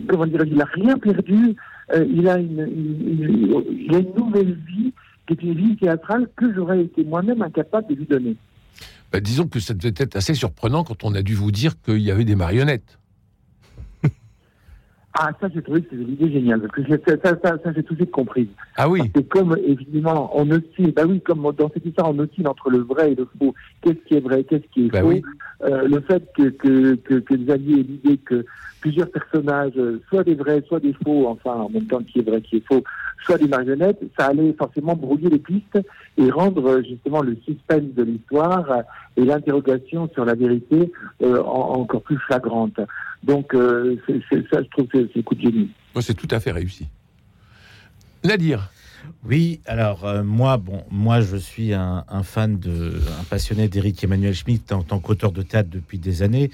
comment 0.08 0.26
dire, 0.26 0.44
il 0.46 0.56
n'a 0.56 0.66
rien 0.66 0.98
perdu. 0.98 1.56
euh, 1.94 2.06
il 2.12 2.28
a 2.28 2.38
une, 2.38 2.60
une- 2.60 3.24
une- 3.24 3.64
il 3.88 3.96
a 3.96 4.00
une 4.00 4.14
nouvelle 4.16 4.54
vie 4.68 4.94
qui 5.28 5.34
est 5.34 5.42
une 5.44 5.54
vie 5.54 5.76
théâtrale 5.78 6.28
que 6.36 6.54
j'aurais 6.54 6.82
été 6.84 7.04
moi-même 7.04 7.42
incapable 7.42 7.88
de 7.90 7.96
lui 7.96 8.06
donner. 8.06 8.36
Bah, 9.12 9.20
disons 9.20 9.48
que 9.48 9.60
ça 9.60 9.74
devait 9.74 9.94
être 9.98 10.16
assez 10.16 10.34
surprenant 10.36 10.84
quand 10.84 11.04
on 11.04 11.16
a 11.16 11.22
dû 11.24 11.34
vous 11.34 11.52
dire 11.52 11.74
qu'il 11.82 11.98
y 12.02 12.12
avait 12.12 12.26
des 12.26 12.36
marionnettes. 12.36 13.00
Ah, 15.22 15.32
ça, 15.42 15.50
j'ai 15.54 15.62
trouvé 15.62 15.82
que 15.82 15.88
c'était 15.92 16.02
une 16.02 16.14
idée 16.14 16.32
géniale, 16.32 16.62
parce 16.62 16.88
que 16.88 16.98
ça, 17.06 17.18
ça, 17.22 17.36
ça, 17.44 17.58
ça, 17.62 17.74
j'ai 17.76 17.84
tout 17.84 17.94
de 17.94 18.00
suite 18.00 18.12
compris. 18.12 18.48
Ah 18.78 18.88
oui, 18.88 19.02
C'est 19.14 19.28
comme, 19.28 19.58
évidemment, 19.68 20.32
on 20.34 20.50
oscille, 20.50 20.94
bah 20.96 21.04
oui, 21.06 21.20
comme 21.20 21.42
dans 21.58 21.70
cette 21.74 21.86
histoire, 21.86 22.10
on 22.12 22.20
oscille 22.20 22.48
entre 22.48 22.70
le 22.70 22.78
vrai 22.78 23.12
et 23.12 23.16
le 23.16 23.28
faux. 23.38 23.54
Qu'est-ce 23.82 24.00
qui 24.08 24.14
est 24.16 24.22
vrai, 24.22 24.46
qu'est-ce 24.46 24.64
qui 24.74 24.86
est 24.86 24.90
Bah 24.90 25.02
faux? 25.02 25.10
oui. 25.10 25.22
Euh, 25.66 25.90
Le 25.90 26.00
fait 26.00 26.24
que, 26.38 26.44
que, 26.44 26.96
que, 26.96 27.16
que 27.16 27.34
Xavier 27.36 27.80
ait 27.82 27.84
l'idée 27.84 28.18
que 28.18 28.46
plusieurs 28.82 29.10
personnages, 29.12 29.74
euh, 29.78 30.02
soit 30.10 30.24
des 30.24 30.36
vrais, 30.36 30.64
soit 30.68 30.80
des 30.80 30.94
faux, 31.04 31.28
enfin, 31.28 31.54
en 31.56 31.70
même 31.70 31.86
temps 31.86 32.02
qui 32.04 32.20
est 32.20 32.22
vrai, 32.30 32.42
qui 32.42 32.58
est 32.58 32.66
faux, 32.68 32.84
soit 33.26 33.38
des 33.38 33.48
marionnettes, 33.48 34.00
ça 34.18 34.28
allait 34.28 34.54
forcément 34.54 34.96
brouiller 34.96 35.30
les 35.30 35.40
pistes 35.40 35.80
et 36.18 36.30
rendre 36.32 36.66
euh, 36.68 36.84
justement 36.84 37.22
le 37.22 37.36
suspense 37.46 37.94
de 37.96 38.04
l'histoire 38.04 38.72
euh, 38.72 38.82
et 39.18 39.26
l'interrogation 39.26 40.10
sur 40.14 40.24
la 40.26 40.36
vérité 40.36 40.92
en- 41.22 41.28
encore 41.82 42.02
plus 42.04 42.18
flagrante. 42.20 42.80
Donc, 43.24 43.54
euh, 43.54 43.98
ça, 44.08 44.62
je 44.64 44.70
trouve 44.70 44.88
que 44.88 45.10
c'est, 45.14 45.24
coup 45.24 45.36
de 45.36 45.42
génie. 45.42 45.70
C'est 46.00 46.14
tout 46.16 46.28
à 46.32 46.40
fait 46.40 46.52
réussi. 46.52 46.88
Nadir, 48.24 48.70
Oui, 49.25 49.60
alors 49.65 50.06
euh, 50.06 50.24
moi, 50.24 50.58
bon, 50.58 50.84
moi 50.89 51.22
je 51.22 51.36
suis 51.38 51.74
un, 51.74 52.06
un 52.08 52.24
fan 52.24 52.58
de, 52.58 53.00
un 53.20 53.24
passionné 53.25 53.68
d'Éric 53.68 54.03
Emmanuel 54.03 54.34
Schmitt 54.34 54.72
en 54.72 54.82
tant 54.84 55.00
qu'auteur 55.00 55.32
de 55.32 55.41
théâtre 55.41 55.70
depuis 55.72 56.00
des 56.00 56.22
années. 56.24 56.50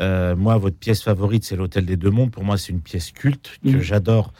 Euh, 0.00 0.36
moi, 0.36 0.56
votre 0.58 0.76
pièce 0.76 1.02
favorite, 1.02 1.44
c'est 1.44 1.56
l'Hôtel 1.56 1.86
des 1.86 1.96
Deux 1.96 2.10
Mondes. 2.10 2.30
Pour 2.30 2.44
moi, 2.44 2.58
c'est 2.58 2.72
une 2.72 2.80
pièce 2.80 3.10
culte 3.10 3.58
que 3.64 3.70
Mhm. 3.70 3.80
j'adore 3.80 4.32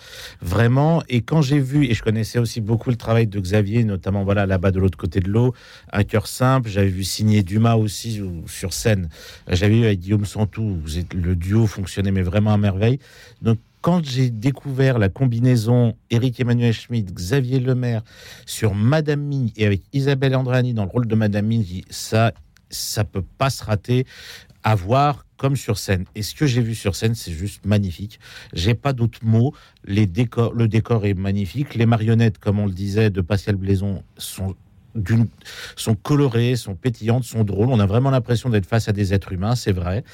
vraiment. 0.42 1.02
Et 1.08 1.22
quand 1.22 1.42
j'ai 1.42 1.58
vu, 1.58 1.86
et 1.86 1.94
je 1.94 2.02
connaissais 2.02 2.38
aussi 2.38 2.60
beaucoup 2.60 2.90
le 2.90 2.96
travail 2.96 3.26
de 3.26 3.40
Xavier, 3.40 3.84
notamment 3.84 4.24
voilà 4.24 4.46
là-bas 4.46 4.70
de 4.70 4.78
l'autre 4.80 4.98
côté 4.98 5.20
de 5.20 5.28
l'eau, 5.30 5.54
Un 5.92 6.04
cœur 6.04 6.26
simple. 6.26 6.68
J'avais 6.68 6.88
vu 6.88 7.04
signer 7.04 7.42
Dumas 7.42 7.74
aussi 7.76 8.20
ou- 8.20 8.46
sur 8.46 8.72
scène. 8.72 9.08
J'avais 9.48 9.74
vu 9.74 9.84
avec 9.84 10.00
Guillaume 10.00 10.24
Santou. 10.26 10.78
Vous 10.82 10.98
êtes, 10.98 11.14
le 11.14 11.34
duo 11.34 11.66
fonctionnait 11.66 12.10
mais 12.12 12.22
vraiment 12.22 12.52
à 12.52 12.58
merveille. 12.58 12.98
Donc 13.42 13.58
quand 13.80 14.04
j'ai 14.04 14.30
découvert 14.30 14.98
la 14.98 15.08
combinaison 15.08 15.94
Éric 16.10 16.40
Emmanuel 16.40 16.72
Schmitt, 16.72 17.12
Xavier 17.12 17.60
Lemaire 17.60 18.02
sur 18.46 18.74
Madame 18.74 19.22
Ming 19.22 19.52
et 19.56 19.66
avec 19.66 19.82
Isabelle 19.92 20.36
Andrani 20.36 20.74
dans 20.74 20.84
le 20.84 20.90
rôle 20.90 21.06
de 21.06 21.14
Madame 21.14 21.46
Ming, 21.46 21.64
j'ai 21.64 21.74
dit, 21.80 21.84
ça, 21.90 22.32
ça 22.68 23.04
peut 23.04 23.24
pas 23.38 23.50
se 23.50 23.64
rater. 23.64 24.06
À 24.62 24.74
voir 24.74 25.24
comme 25.38 25.56
sur 25.56 25.78
scène. 25.78 26.04
Et 26.14 26.22
ce 26.22 26.34
que 26.34 26.44
j'ai 26.44 26.60
vu 26.60 26.74
sur 26.74 26.94
scène, 26.94 27.14
c'est 27.14 27.32
juste 27.32 27.64
magnifique. 27.64 28.20
J'ai 28.52 28.74
pas 28.74 28.92
d'autres 28.92 29.24
mots. 29.24 29.54
Le 29.84 30.04
décor 30.04 31.06
est 31.06 31.14
magnifique. 31.14 31.74
Les 31.74 31.86
marionnettes, 31.86 32.36
comme 32.36 32.58
on 32.58 32.66
le 32.66 32.72
disait, 32.72 33.08
de 33.08 33.22
Pascal 33.22 33.56
Blaison 33.56 34.02
sont 34.18 34.54
sont 35.76 35.94
colorées, 35.94 36.56
sont 36.56 36.74
pétillantes, 36.74 37.24
sont 37.24 37.44
drôles. 37.44 37.68
On 37.70 37.78
a 37.80 37.86
vraiment 37.86 38.10
l'impression 38.10 38.50
d'être 38.50 38.66
face 38.66 38.88
à 38.88 38.92
des 38.92 39.14
êtres 39.14 39.32
humains, 39.32 39.54
c'est 39.54 39.72
vrai. 39.72 40.04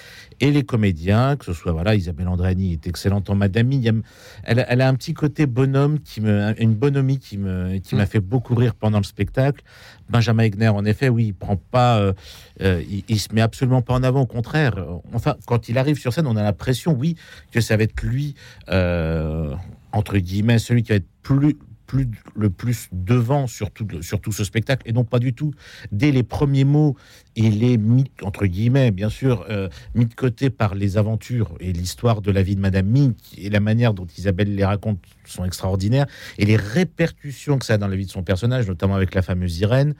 Et 0.40 0.50
les 0.50 0.64
comédiens, 0.64 1.36
que 1.36 1.44
ce 1.44 1.52
soit 1.52 1.72
voilà, 1.72 1.94
Isabelle 1.94 2.28
Andrani 2.28 2.72
est 2.74 2.86
excellente 2.86 3.30
en 3.30 3.34
Madame 3.34 3.70
a- 3.72 4.02
Elle, 4.44 4.60
a- 4.60 4.70
elle 4.70 4.80
a 4.80 4.88
un 4.88 4.94
petit 4.94 5.14
côté 5.14 5.46
bonhomme 5.46 5.98
qui 6.00 6.20
me, 6.20 6.54
une 6.60 6.74
bonhomie 6.74 7.18
qui 7.18 7.38
me, 7.38 7.78
qui 7.78 7.94
m'a 7.96 8.06
fait 8.06 8.20
beaucoup 8.20 8.54
rire 8.54 8.74
pendant 8.74 8.98
le 8.98 9.04
spectacle. 9.04 9.62
Benjamin 10.08 10.44
Egner, 10.44 10.68
en 10.68 10.84
effet, 10.84 11.08
oui, 11.08 11.26
il 11.28 11.34
prend 11.34 11.56
pas, 11.56 11.98
euh, 11.98 12.12
euh, 12.60 12.82
il, 12.88 13.02
il 13.08 13.18
se 13.18 13.34
met 13.34 13.40
absolument 13.40 13.82
pas 13.82 13.94
en 13.94 14.02
avant. 14.02 14.20
Au 14.22 14.26
contraire, 14.26 14.74
enfin, 15.12 15.36
quand 15.46 15.68
il 15.68 15.78
arrive 15.78 15.98
sur 15.98 16.12
scène, 16.12 16.26
on 16.26 16.36
a 16.36 16.42
l'impression, 16.42 16.92
oui, 16.92 17.16
que 17.50 17.60
ça 17.60 17.76
va 17.76 17.82
être 17.84 18.02
lui, 18.02 18.34
euh, 18.68 19.54
entre 19.92 20.18
guillemets, 20.18 20.58
celui 20.58 20.82
qui 20.82 20.90
va 20.90 20.96
être 20.96 21.08
plus 21.22 21.56
plus 21.86 22.08
le 22.34 22.50
plus 22.50 22.88
devant 22.92 23.46
sur 23.46 23.70
tout, 23.70 23.86
ce 24.32 24.44
spectacle 24.44 24.82
et 24.88 24.92
non 24.92 25.04
pas 25.04 25.18
du 25.18 25.32
tout. 25.32 25.52
Dès 25.92 26.10
les 26.10 26.22
premiers 26.22 26.64
mots 26.64 26.96
il 27.34 27.64
est 27.64 27.76
mis 27.76 28.10
entre 28.22 28.46
guillemets 28.46 28.90
bien 28.90 29.08
sûr 29.08 29.44
euh, 29.50 29.68
mis 29.94 30.06
de 30.06 30.14
côté 30.14 30.50
par 30.50 30.74
les 30.74 30.96
aventures 30.96 31.54
et 31.60 31.72
l'histoire 31.72 32.20
de 32.20 32.30
la 32.30 32.42
vie 32.42 32.56
de 32.56 32.60
Madame 32.60 32.86
Ming 32.86 33.14
et 33.38 33.50
la 33.50 33.60
manière 33.60 33.94
dont 33.94 34.06
Isabelle 34.18 34.54
les 34.54 34.64
raconte 34.64 34.98
sont 35.24 35.44
extraordinaires 35.44 36.06
et 36.38 36.44
les 36.44 36.56
répercussions 36.56 37.58
que 37.58 37.64
ça 37.64 37.74
a 37.74 37.78
dans 37.78 37.88
la 37.88 37.96
vie 37.96 38.06
de 38.06 38.10
son 38.10 38.22
personnage 38.22 38.66
notamment 38.66 38.94
avec 38.94 39.14
la 39.14 39.22
fameuse 39.22 39.58
Irène 39.58 39.94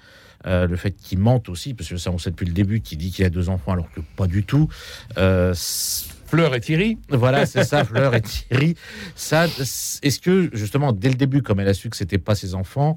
euh, 0.46 0.66
le 0.66 0.76
fait 0.76 0.92
qu'il 0.92 1.18
mente 1.18 1.48
aussi 1.48 1.74
parce 1.74 1.88
que 1.88 1.96
ça 1.96 2.10
on 2.10 2.18
sait 2.18 2.30
depuis 2.30 2.46
le 2.46 2.52
début 2.52 2.80
qu'il 2.80 2.98
dit 2.98 3.10
qu'il 3.10 3.24
a 3.24 3.30
deux 3.30 3.48
enfants 3.48 3.72
alors 3.72 3.90
que 3.90 4.00
pas 4.16 4.26
du 4.26 4.44
tout. 4.44 4.68
Euh, 5.18 5.54
Fleur 6.26 6.54
et 6.54 6.60
Thierry. 6.60 6.98
Voilà, 7.08 7.46
c'est 7.46 7.64
ça, 7.64 7.84
Fleur 7.90 8.14
et 8.14 8.22
Thierry. 8.22 8.74
Ça, 9.14 9.46
est-ce 9.46 10.20
que 10.20 10.50
justement, 10.52 10.92
dès 10.92 11.08
le 11.08 11.14
début, 11.14 11.42
comme 11.42 11.60
elle 11.60 11.68
a 11.68 11.74
su 11.74 11.88
que 11.90 11.96
c'était 11.96 12.18
pas 12.18 12.34
ses 12.34 12.54
enfants, 12.54 12.94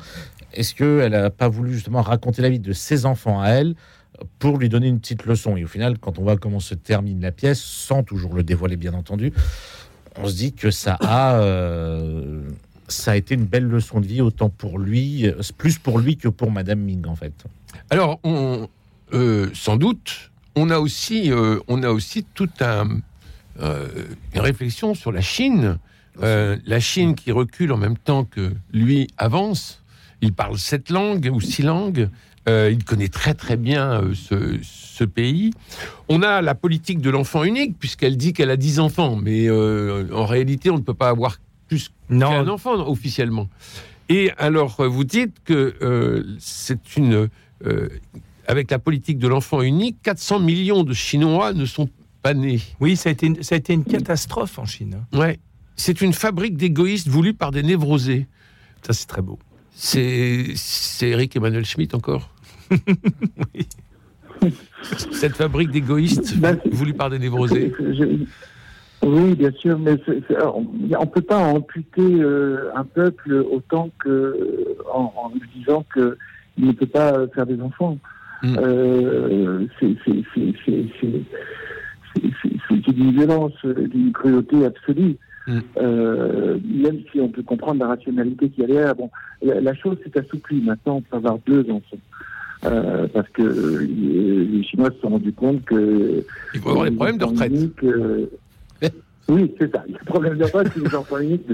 est-ce 0.54 0.74
qu'elle 0.74 1.14
a 1.16 1.30
pas 1.30 1.48
voulu 1.48 1.74
justement 1.74 2.02
raconter 2.02 2.42
la 2.42 2.50
vie 2.50 2.60
de 2.60 2.74
ses 2.74 3.06
enfants 3.06 3.42
à 3.42 3.50
elle 3.50 3.76
pour 4.40 4.58
lui 4.58 4.70
donner 4.70 4.88
une 4.88 5.00
petite 5.00 5.26
leçon? 5.26 5.58
Et 5.58 5.64
au 5.64 5.68
final, 5.68 6.00
quand 6.00 6.20
on 6.20 6.24
voit 6.24 6.38
comment 6.38 6.60
se 6.60 6.74
termine 6.76 7.22
la 7.22 7.32
pièce, 7.32 7.62
sans 7.62 8.04
toujours 8.04 8.34
le 8.34 8.44
dévoiler, 8.44 8.76
bien 8.78 8.94
entendu, 8.94 9.32
on 10.18 10.28
se 10.28 10.36
dit 10.36 10.54
que 10.54 10.72
ça 10.72 10.98
a. 11.02 11.40
euh, 11.40 12.42
ça 12.88 13.12
a 13.12 13.16
été 13.16 13.36
une 13.36 13.46
belle 13.46 13.66
leçon 13.66 14.00
de 14.02 14.08
vie, 14.08 14.20
autant 14.20 14.50
pour 14.50 14.80
lui, 14.80 15.32
plus 15.60 15.78
pour 15.78 16.00
lui 16.00 16.18
que 16.18 16.28
pour 16.28 16.50
Madame 16.52 16.80
Ming, 16.80 17.06
en 17.06 17.16
fait. 17.16 17.34
Alors, 17.92 18.20
on, 18.24 18.68
euh, 19.14 19.50
sans 19.54 19.78
doute, 19.78 20.32
on 20.56 20.70
a 20.70 20.80
aussi, 20.80 21.32
euh, 21.32 21.60
on 21.68 21.84
a 21.84 21.90
aussi 21.90 22.26
tout 22.34 22.50
un, 22.62 23.00
une 23.62 24.42
réflexion 24.42 24.94
sur 24.96 25.12
la 25.12 25.22
Chine. 25.22 25.78
Euh, 26.22 26.58
la 26.66 26.80
Chine 26.80 27.16
qui 27.16 27.32
recule 27.32 27.72
en 27.72 27.78
même 27.78 27.98
temps 27.98 28.26
que 28.26 28.54
lui 28.74 29.08
avance. 29.18 29.84
Il 30.22 30.34
parle 30.34 30.58
sept 30.58 30.90
langues 30.90 31.30
ou 31.34 31.40
six 31.40 31.62
langues. 31.62 32.10
Euh, 32.48 32.70
il 32.72 32.84
connaît 32.84 33.08
très 33.10 33.34
très 33.34 33.58
bien 33.58 34.02
euh, 34.02 34.14
ce, 34.16 34.58
ce 34.64 35.04
pays. 35.04 35.52
On 36.10 36.22
a 36.24 36.42
la 36.42 36.56
politique 36.56 37.00
de 37.00 37.10
l'enfant 37.10 37.44
unique, 37.44 37.78
puisqu'elle 37.80 38.18
dit 38.18 38.34
qu'elle 38.34 38.50
a 38.50 38.58
dix 38.58 38.80
enfants, 38.80 39.16
mais 39.16 39.48
euh, 39.48 40.08
en 40.14 40.26
réalité, 40.26 40.70
on 40.70 40.78
ne 40.78 40.82
peut 40.84 40.94
pas 40.94 41.10
avoir 41.10 41.38
plus 41.68 41.92
qu'un 42.10 42.48
enfant 42.48 42.74
officiellement. 42.90 43.48
Et 44.10 44.32
alors, 44.38 44.80
euh, 44.80 44.88
vous 44.88 45.04
dites 45.04 45.36
que 45.46 45.76
euh, 45.82 46.24
c'est 46.40 46.98
une. 46.98 47.30
euh, 47.66 47.90
avec 48.48 48.72
la 48.72 48.80
politique 48.80 49.20
de 49.20 49.28
l'enfant 49.28 49.62
unique, 49.62 49.98
400 50.02 50.40
millions 50.40 50.84
de 50.84 50.94
Chinois 50.94 51.54
ne 51.54 51.66
sont 51.66 51.88
pas 52.22 52.34
nés. 52.34 52.60
oui, 52.80 52.96
ça 52.96 53.10
a 53.10 53.12
été, 53.12 53.28
une- 53.28 53.44
ça 53.44 53.56
a 53.56 53.58
été 53.58 53.74
une 53.74 53.84
catastrophe 53.86 54.58
en 54.60 54.66
Chine. 54.66 54.96
hein. 55.14 55.18
Ouais. 55.18 55.40
C'est 55.76 56.02
une 56.02 56.14
fabrique 56.14 56.58
d'égoïstes 56.58 57.08
voulue 57.08 57.34
par 57.34 57.52
des 57.52 57.64
névrosés. 57.64 58.28
Ça, 58.82 58.94
c'est 58.94 59.08
très 59.08 59.22
beau. 59.22 59.40
C'est 59.72 60.48
c'est 60.56 61.10
Eric 61.10 61.36
Emmanuel 61.38 61.64
Schmitt 61.66 61.94
encore? 61.94 62.30
Cette 65.12 65.36
fabrique 65.36 65.70
d'égoïstes, 65.72 66.38
Ben, 66.38 66.58
lui 66.84 66.94
pardonnez 66.94 67.30
Brosé 67.30 67.74
Je- 67.80 68.26
Oui, 69.06 69.36
bien 69.36 69.52
sûr, 69.60 69.78
mais 69.80 69.96
on 70.54 70.62
ne 70.64 71.06
peut 71.06 71.22
pas 71.22 71.38
amputer 71.40 72.02
euh, 72.02 72.70
un 72.76 72.84
peuple 72.84 73.34
autant 73.52 73.90
que 74.00 74.76
en, 74.94 75.14
en 75.16 75.32
lui 75.34 75.42
disant 75.56 75.86
que 75.94 76.18
il 76.58 76.68
ne 76.68 76.72
peut 76.74 76.86
pas 76.88 77.28
faire 77.34 77.46
des 77.46 77.60
enfants. 77.62 77.98
Mm. 78.44 78.58
Euh, 78.60 79.66
c'est 79.80 79.96
c'est- 82.16 82.92
d'une 82.94 83.12
violence, 83.12 83.54
euh, 83.66 83.88
d'une 83.88 84.12
cruauté 84.12 84.66
absolue. 84.66 85.16
Mm. 85.48 85.60
Euh, 85.78 86.58
même 86.66 87.00
si 87.12 87.20
on 87.20 87.30
peut 87.30 87.44
comprendre 87.44 87.80
la 87.80 87.88
rationalité 87.88 88.50
qu'il 88.50 88.62
y 88.62 88.64
a 88.66 88.68
derrière, 88.68 88.96
bon, 88.96 89.10
la, 89.42 89.60
la 89.62 89.74
chose 89.74 89.98
s'est 90.04 90.20
assouplie. 90.20 90.62
Maintenant, 90.62 90.98
on 90.98 91.02
peut 91.02 91.16
avoir 91.18 91.38
deux 91.46 91.62
enfants. 91.72 91.98
Euh, 92.66 93.08
parce 93.14 93.30
que 93.30 93.42
euh, 93.42 93.88
les 93.88 94.64
Chinois 94.64 94.90
se 94.92 95.00
sont 95.00 95.10
rendus 95.10 95.32
compte 95.32 95.64
que 95.64 96.24
Il 96.54 96.60
faut 96.60 96.70
avoir 96.72 96.86
des 96.86 96.92
problèmes 96.96 97.18
de 97.18 97.24
retraite. 97.26 97.52
uniques, 97.54 97.84
oui, 99.30 99.54
c'est 99.60 99.72
ça. 99.74 99.84
Les 99.88 99.94
problèmes 100.06 100.38
de 100.38 100.44
retraite, 100.44 100.72
c'est 100.74 100.84
les 100.84 100.96
enfants 100.96 101.20
uniques 101.20 101.48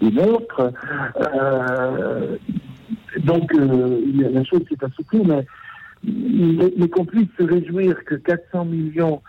monstres. 0.00 0.72
Euh, 1.20 2.36
donc, 3.24 3.52
la- 3.54 4.30
la 4.30 4.44
chose 4.44 4.62
s'est 4.68 4.82
assouplie, 4.84 5.20
mais, 5.24 5.46
mais, 6.02 6.72
mais 6.78 6.88
qu'on 6.88 7.04
puisse 7.04 7.28
se 7.38 7.44
réjouir 7.44 7.94
que 8.04 8.14
400 8.16 8.64
millions 8.64 9.20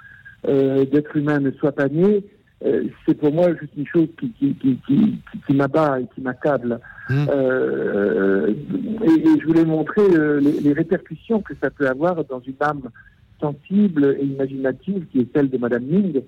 euh, 0.48 0.86
d'êtres 0.86 1.16
humains 1.18 1.40
ne 1.40 1.52
soient 1.52 1.72
pas 1.72 1.88
nés, 1.88 2.24
euh, 2.66 2.84
c'est 3.06 3.16
pour 3.16 3.34
moi 3.34 3.50
juste 3.60 3.74
une 3.78 3.88
chose 3.88 4.08
qui, 4.20 4.32
qui, 4.32 4.54
qui, 4.56 4.78
qui, 4.88 5.20
qui- 5.32 5.40
qui 5.46 5.54
m'abat 5.54 6.00
et 6.00 6.06
qui 6.14 6.22
m'accable. 6.22 6.80
Mm. 7.10 7.26
Euh, 7.30 8.48
et, 9.04 9.40
je 9.42 9.46
voulais 9.46 9.66
montrer 9.66 10.04
les, 10.42 10.74
répercussions 10.74 11.42
que 11.42 11.54
ça 11.62 11.70
peut 11.70 11.88
avoir 11.88 12.24
dans 12.26 12.40
une 12.42 12.56
âme 12.62 12.90
sensible 13.40 14.18
et 14.20 14.24
imaginative 14.24 15.06
qui 15.12 15.20
est 15.20 15.28
celle 15.36 15.50
de 15.50 15.58
Madame 15.58 15.84
Ming, 15.84 16.22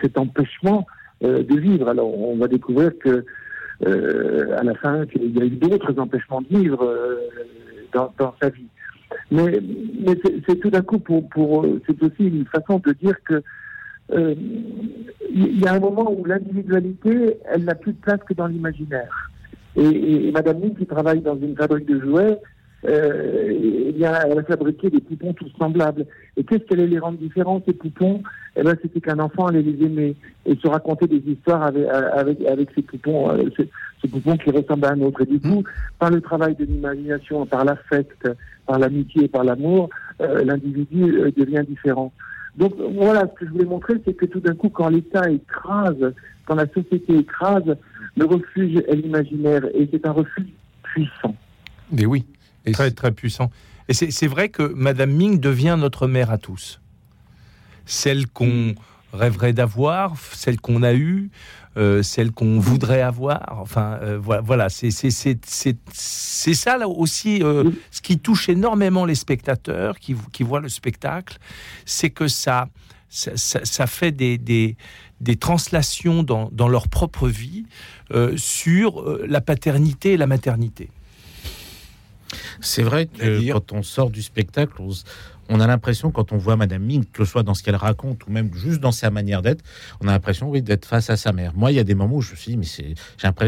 cet 0.00 0.18
empêchement 0.18 0.86
de 1.20 1.60
vivre. 1.60 1.88
Alors 1.88 2.18
on 2.18 2.36
va 2.36 2.48
découvrir 2.48 2.92
que 2.98 3.24
à 3.84 4.62
la 4.64 4.74
fin 4.74 5.06
qu'il 5.06 5.36
y 5.36 5.42
a 5.42 5.44
eu 5.44 5.50
d'autres 5.50 5.98
empêchements 5.98 6.40
de 6.40 6.48
vivre 6.48 6.96
dans 7.92 8.34
sa 8.40 8.48
vie. 8.48 8.66
Mais, 9.30 9.60
c'est- 10.46 10.56
tout 10.60 10.70
d'un 10.70 10.82
coup 10.82 10.98
pour, 10.98 11.64
euh, 11.64 11.80
c'est 11.86 12.02
aussi 12.02 12.24
une 12.26 12.46
façon 12.46 12.78
de 12.78 12.92
dire 12.92 13.14
que 13.24 13.42
euh, 14.12 14.34
il 15.30 15.60
y 15.60 15.66
a 15.66 15.74
un 15.74 15.80
moment 15.80 16.10
où 16.10 16.24
l'individualité, 16.24 17.36
elle 17.44 17.64
n'a 17.64 17.74
plus 17.74 17.92
de 17.92 17.98
place 17.98 18.20
que 18.26 18.32
dans 18.34 18.46
l'imaginaire. 18.46 19.30
Et, 19.76 19.82
et, 19.82 20.28
et 20.28 20.32
Madame 20.32 20.74
qui 20.74 20.86
travaille 20.86 21.20
dans 21.20 21.36
une 21.36 21.54
fabrique 21.56 21.86
de 21.86 22.00
jouets, 22.00 22.38
euh, 22.86 23.88
eh 23.88 23.92
bien, 23.92 24.14
elle 24.24 24.38
a 24.38 24.42
fabriqué 24.44 24.90
des 24.90 25.00
poupons 25.00 25.32
tous 25.32 25.50
semblables. 25.58 26.06
Et 26.36 26.44
qu'est-ce 26.44 26.64
qu'elle 26.64 26.80
allait 26.80 26.90
les 26.90 26.98
rendre 26.98 27.18
différents, 27.18 27.62
ces 27.66 27.72
poupons? 27.72 28.22
Eh 28.56 28.62
ben, 28.62 28.76
c'était 28.80 29.00
qu'un 29.00 29.18
enfant 29.18 29.46
allait 29.46 29.62
les 29.62 29.84
aimer 29.84 30.14
et 30.46 30.56
se 30.56 30.68
raconter 30.68 31.06
des 31.06 31.22
histoires 31.26 31.62
avec, 31.62 31.86
avec, 31.88 32.44
avec 32.46 32.68
ces 32.74 32.82
poupons, 32.82 33.30
euh, 33.30 33.48
poupons 34.10 34.36
qui 34.36 34.50
ressemblent 34.50 34.86
à 34.86 34.92
un 34.92 35.00
autre. 35.00 35.22
Et 35.22 35.26
du 35.26 35.40
coup, 35.40 35.64
par 35.98 36.10
le 36.10 36.20
travail 36.20 36.54
de 36.54 36.64
l'imagination, 36.64 37.46
par 37.46 37.64
l'affect, 37.64 38.28
par 38.66 38.78
l'amitié 38.78 39.24
et 39.24 39.28
par 39.28 39.44
l'amour, 39.44 39.90
euh, 40.20 40.44
l'individu 40.44 41.18
euh, 41.18 41.32
devient 41.36 41.64
différent. 41.68 42.12
Donc 42.56 42.74
voilà, 42.94 43.22
ce 43.22 43.40
que 43.40 43.46
je 43.46 43.50
voulais 43.52 43.64
montrer, 43.64 43.94
c'est 44.04 44.14
que 44.14 44.26
tout 44.26 44.40
d'un 44.40 44.54
coup, 44.54 44.68
quand 44.68 44.88
l'État 44.88 45.30
écrase, 45.30 46.12
quand 46.44 46.56
la 46.56 46.66
société 46.66 47.16
écrase, 47.16 47.76
le 48.16 48.24
refuge 48.24 48.82
est 48.88 48.96
l'imaginaire 48.96 49.64
et 49.74 49.88
c'est 49.92 50.04
un 50.06 50.12
refuge 50.12 50.48
puissant. 50.82 51.36
Mais 51.92 52.06
oui. 52.06 52.24
Et 52.68 52.72
Très, 52.72 52.90
très 52.90 53.12
puissant. 53.12 53.50
Et 53.88 53.94
c'est 53.94 54.26
vrai 54.26 54.48
que 54.50 54.62
Madame 54.74 55.10
Ming 55.12 55.40
devient 55.40 55.76
notre 55.78 56.06
mère 56.06 56.30
à 56.30 56.36
tous. 56.38 56.80
Celle 57.86 58.26
qu'on 58.26 58.74
rêverait 59.14 59.54
d'avoir, 59.54 60.14
celle 60.34 60.60
qu'on 60.60 60.82
a 60.82 60.92
eue, 60.92 61.30
euh, 61.78 62.02
celle 62.02 62.30
qu'on 62.32 62.58
voudrait 62.60 63.00
avoir. 63.00 63.56
Enfin, 63.60 63.98
euh, 64.02 64.18
voilà, 64.20 64.42
voilà 64.42 64.68
c'est 64.68 64.90
ça 66.54 66.76
là 66.76 66.86
aussi 66.88 67.42
euh, 67.42 67.70
ce 67.90 68.02
qui 68.02 68.18
touche 68.18 68.50
énormément 68.50 69.06
les 69.06 69.14
spectateurs 69.14 69.98
qui, 69.98 70.14
qui 70.32 70.42
voient 70.42 70.60
le 70.60 70.68
spectacle, 70.68 71.38
c'est 71.86 72.10
que 72.10 72.28
ça, 72.28 72.68
ça, 73.08 73.30
ça- 73.36 73.64
ça 73.64 73.86
fait 73.86 74.12
des, 74.12 74.36
des, 74.36 74.76
des 75.22 75.36
translations 75.36 76.22
dans, 76.22 76.50
dans 76.52 76.68
leur 76.68 76.88
propre 76.88 77.28
vie 77.28 77.64
euh, 78.10 78.34
sur 78.36 79.02
la 79.26 79.40
paternité 79.40 80.12
et 80.12 80.16
la 80.18 80.26
maternité. 80.26 80.90
C'est 82.60 82.82
vrai 82.82 83.06
que 83.06 83.52
quand 83.52 83.72
on 83.72 83.82
sort 83.82 84.10
du 84.10 84.22
spectacle, 84.22 84.72
on, 85.48 85.60
a 85.60 85.66
l'impression, 85.66 86.10
quand 86.10 86.32
on 86.32 86.36
voit 86.36 86.56
Madame 86.56 86.82
Ming, 86.82 87.04
que 87.04 87.24
ce 87.24 87.30
soit 87.30 87.42
dans 87.42 87.54
ce 87.54 87.62
qu'elle 87.62 87.76
raconte 87.76 88.26
ou 88.26 88.30
même 88.30 88.52
juste 88.54 88.80
dans 88.80 88.92
sa 88.92 89.10
manière 89.10 89.42
d'être, 89.42 89.64
on 90.00 90.08
a 90.08 90.12
l'impression, 90.12 90.50
oui, 90.50 90.62
d'être 90.62 90.84
face 90.84 91.08
à 91.10 91.16
sa 91.16 91.32
mère. 91.32 91.54
Moi, 91.54 91.72
il 91.72 91.76
y 91.76 91.80
a 91.80 91.84
des 91.84 91.94
moments 91.94 92.16
où 92.16 92.22
je 92.22 92.32
me 92.32 92.36
suis 92.36 92.52
dit, 92.52 92.58
mais 92.58 92.66
c'est, 92.66 92.94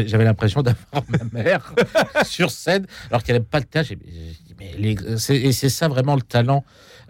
j'avais 0.07 0.23
l'impression 0.23 0.61
d'avoir 0.63 1.03
ma 1.09 1.43
mère 1.43 1.73
sur 2.25 2.49
scène, 2.49 2.87
alors 3.09 3.23
qu'elle 3.23 3.35
n'aime 3.35 3.45
pas 3.45 3.59
le 3.59 3.65
c'est- 5.17 5.37
et 5.37 5.51
c'est 5.51 5.69
ça 5.69 5.87
vraiment 5.87 6.15
le 6.15 6.21
talent, 6.21 6.63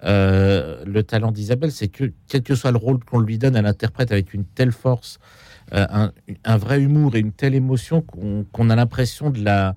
euh, 0.03 0.83
le 0.85 1.03
talent 1.03 1.31
d'Isabelle, 1.31 1.71
c'est 1.71 1.87
que 1.87 2.11
quel 2.27 2.43
que 2.43 2.55
soit 2.55 2.71
le 2.71 2.77
rôle 2.77 3.03
qu'on 3.03 3.19
lui 3.19 3.37
donne, 3.37 3.55
elle 3.55 3.65
interprète 3.65 4.11
avec 4.11 4.33
une 4.33 4.45
telle 4.45 4.71
force. 4.71 5.19
Euh, 5.73 5.85
un, 5.89 6.11
un 6.43 6.57
vrai 6.57 6.81
humour 6.81 7.15
et 7.15 7.19
une 7.19 7.31
telle 7.31 7.55
émotion 7.55 8.01
qu'on 8.01 8.69
a 8.69 8.75
l'impression 8.75 9.29
de 9.29 9.43
la, 9.43 9.75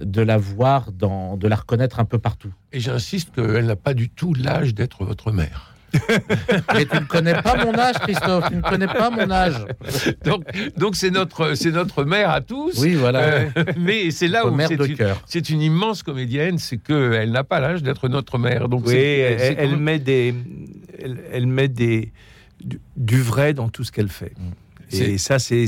de 0.00 0.22
la 0.22 0.38
voir, 0.38 0.90
dans, 0.92 1.36
de 1.36 1.46
la 1.48 1.56
reconnaître 1.56 2.00
un 2.00 2.06
peu 2.06 2.18
partout. 2.18 2.52
Et 2.72 2.80
j'insiste 2.80 3.34
qu'elle 3.34 3.66
n'a 3.66 3.76
pas 3.76 3.94
du 3.94 4.08
tout 4.08 4.32
l'âge 4.34 4.74
d'être 4.74 5.04
votre 5.04 5.32
mère. 5.32 5.74
Mais 6.74 6.86
tu 6.86 6.96
ne 6.96 7.04
connais 7.06 7.40
pas 7.40 7.64
mon 7.64 7.74
âge, 7.78 7.96
Christophe. 8.00 8.48
Tu 8.48 8.56
ne 8.56 8.62
connais 8.62 8.86
pas 8.86 9.10
mon 9.10 9.30
âge. 9.30 9.64
Donc, 10.24 10.44
donc 10.76 10.96
c'est 10.96 11.10
notre, 11.10 11.54
c'est 11.54 11.70
notre 11.70 12.04
mère 12.04 12.30
à 12.30 12.40
tous. 12.40 12.78
Oui, 12.78 12.94
voilà. 12.94 13.20
Euh, 13.20 13.48
mais 13.76 14.10
c'est 14.10 14.26
là 14.26 14.46
où 14.46 14.50
mère 14.50 14.68
c'est 14.68 14.74
une, 14.74 14.96
c'est 15.26 15.50
une 15.50 15.60
immense 15.60 16.02
comédienne, 16.02 16.58
c'est 16.58 16.78
qu'elle 16.78 17.30
n'a 17.30 17.44
pas 17.44 17.60
l'âge 17.60 17.82
d'être 17.82 18.08
notre 18.08 18.38
mère. 18.38 18.68
Donc 18.68 18.86
Oui, 18.86 18.94
elle, 18.96 19.76
met 19.76 20.00
des, 20.00 20.34
elle, 20.98 21.18
elle 21.32 21.46
met 21.46 21.68
des 21.68 22.12
du, 22.60 22.80
du 22.96 23.20
vrai 23.20 23.54
dans 23.54 23.68
tout 23.68 23.84
ce 23.84 23.92
qu'elle 23.92 24.08
fait. 24.08 24.32
Et 24.92 25.18
ça, 25.18 25.38
c'est- 25.38 25.66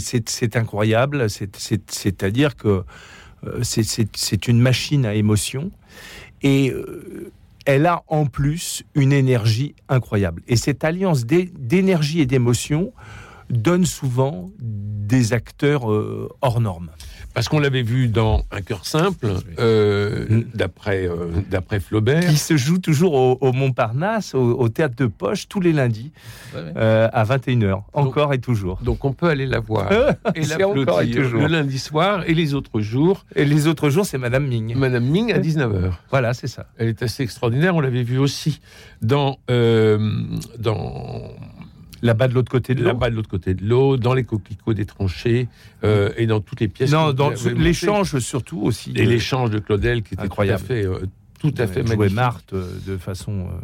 incroyable. 0.57 1.29
C'est- 1.31 1.57
c'est- 1.57 1.90
C'est-à-dire 1.90 2.57
que 2.57 2.85
euh, 3.46 3.62
c'est- 3.62 3.83
une 4.48 4.61
machine 4.61 5.05
à 5.07 5.14
émotion 5.14 5.70
et 6.42 6.70
euh, 6.70 7.31
elle 7.64 7.87
a 7.87 8.02
en 8.09 8.26
plus 8.26 8.83
une 8.94 9.12
énergie 9.12 9.74
incroyable. 9.88 10.42
Et 10.48 10.57
cette 10.57 10.85
alliance 10.85 11.26
d'é- 11.26 11.50
d'énergie 11.59 12.20
et 12.20 12.26
d'émotion 12.26 12.92
donne 13.50 13.85
souvent 13.87 14.50
des 14.59 15.33
acteurs 15.33 15.90
euh, 15.90 16.29
hors 16.42 16.61
normes. 16.61 16.90
Parce 17.37 17.51
qu'on 17.51 17.59
l'avait 17.61 17.83
vu 17.83 18.09
dans 18.09 18.44
Un 18.51 18.62
cœur 18.62 18.87
simple, 18.87 19.29
euh, 19.59 20.25
Mm. 20.31 20.44
d'après 20.55 21.07
euh, 21.07 21.29
d'après 21.51 21.81
Flaubert. 21.81 22.27
Qui 22.31 22.38
se 22.38 22.57
joue 22.57 22.79
toujours 22.79 23.12
au, 23.12 23.37
au 23.42 23.53
Montparnasse, 23.53 24.35
au, 24.35 24.59
au 24.59 24.70
théâtre 24.70 24.94
de 24.96 25.05
Poche, 25.07 25.46
tous 25.46 25.61
les 25.61 25.75
lundis, 25.75 26.12
euh, 26.55 27.09
à 27.12 27.25
21h, 27.25 27.83
encore 27.92 28.33
et 28.33 28.38
toujours. 28.38 28.79
Donc 28.83 29.05
on 29.05 29.12
peut 29.12 29.29
aller 29.29 29.44
la 29.44 29.61
voir 29.61 29.92
et 30.35 30.44
C'est 30.44 30.64
encore 30.64 31.03
et 31.03 31.11
toujours. 31.11 31.42
le 31.42 31.49
lundi 31.49 31.79
soir 31.79 32.25
et 32.27 32.33
les 32.33 32.55
autres 32.55 32.81
jours. 32.81 33.27
Et 33.35 33.44
les 33.44 33.66
autres 33.66 33.90
jours, 33.90 34.07
c'est 34.07 34.16
Madame 34.16 34.46
Ming. 34.46 34.75
Madame 34.75 35.05
Ming 35.05 35.31
à 35.35 35.38
19h. 35.38 35.90
Voilà, 36.11 36.33
c'est 36.33 36.46
ça. 36.49 36.64
Elle 36.79 36.88
est 36.88 37.03
assez 37.03 37.22
extraordinaire. 37.22 37.77
On 37.77 37.81
l'avait 37.81 38.03
vu 38.03 38.16
aussi 38.18 38.61
dans, 39.03 39.37
euh, 39.51 39.99
dans 40.59 41.20
Là-bas 42.07 42.29
de 42.29 42.35
l'autre 42.35 42.51
côté 42.51 42.75
de 42.75 42.81
l'eau. 42.81 42.87
là-bas 42.88 43.11
de 43.11 43.16
l'autre 43.16 43.29
côté 43.29 43.55
de 43.55 43.64
l'eau, 43.64 43.97
dans 43.97 44.14
les 44.14 44.25
coquelicots 44.25 44.75
des 44.75 44.87
tranchées 44.87 45.49
euh, 45.85 46.11
et 46.16 46.27
dans 46.27 46.40
toutes 46.40 46.61
les 46.61 46.69
pièces. 46.69 46.90
Non, 46.92 47.12
dans 47.12 47.31
l'échange 47.57 48.19
surtout 48.21 48.61
aussi. 48.62 48.92
et 48.97 49.05
l'échange 49.05 49.51
de 49.51 49.59
Claudel 49.59 50.03
qui 50.03 50.14
était 50.14 50.23
Incroyable. 50.23 50.61
tout 50.61 50.64
à 50.73 50.75
fait, 50.77 50.85
euh, 50.87 51.07
tout 51.40 51.55
à 51.59 51.66
fait 51.66 51.83
magnifique. 51.83 52.14
Marthe 52.14 52.53
euh, 52.55 52.66
de 52.87 52.97
façon. 52.97 53.33
euh, 53.40 53.61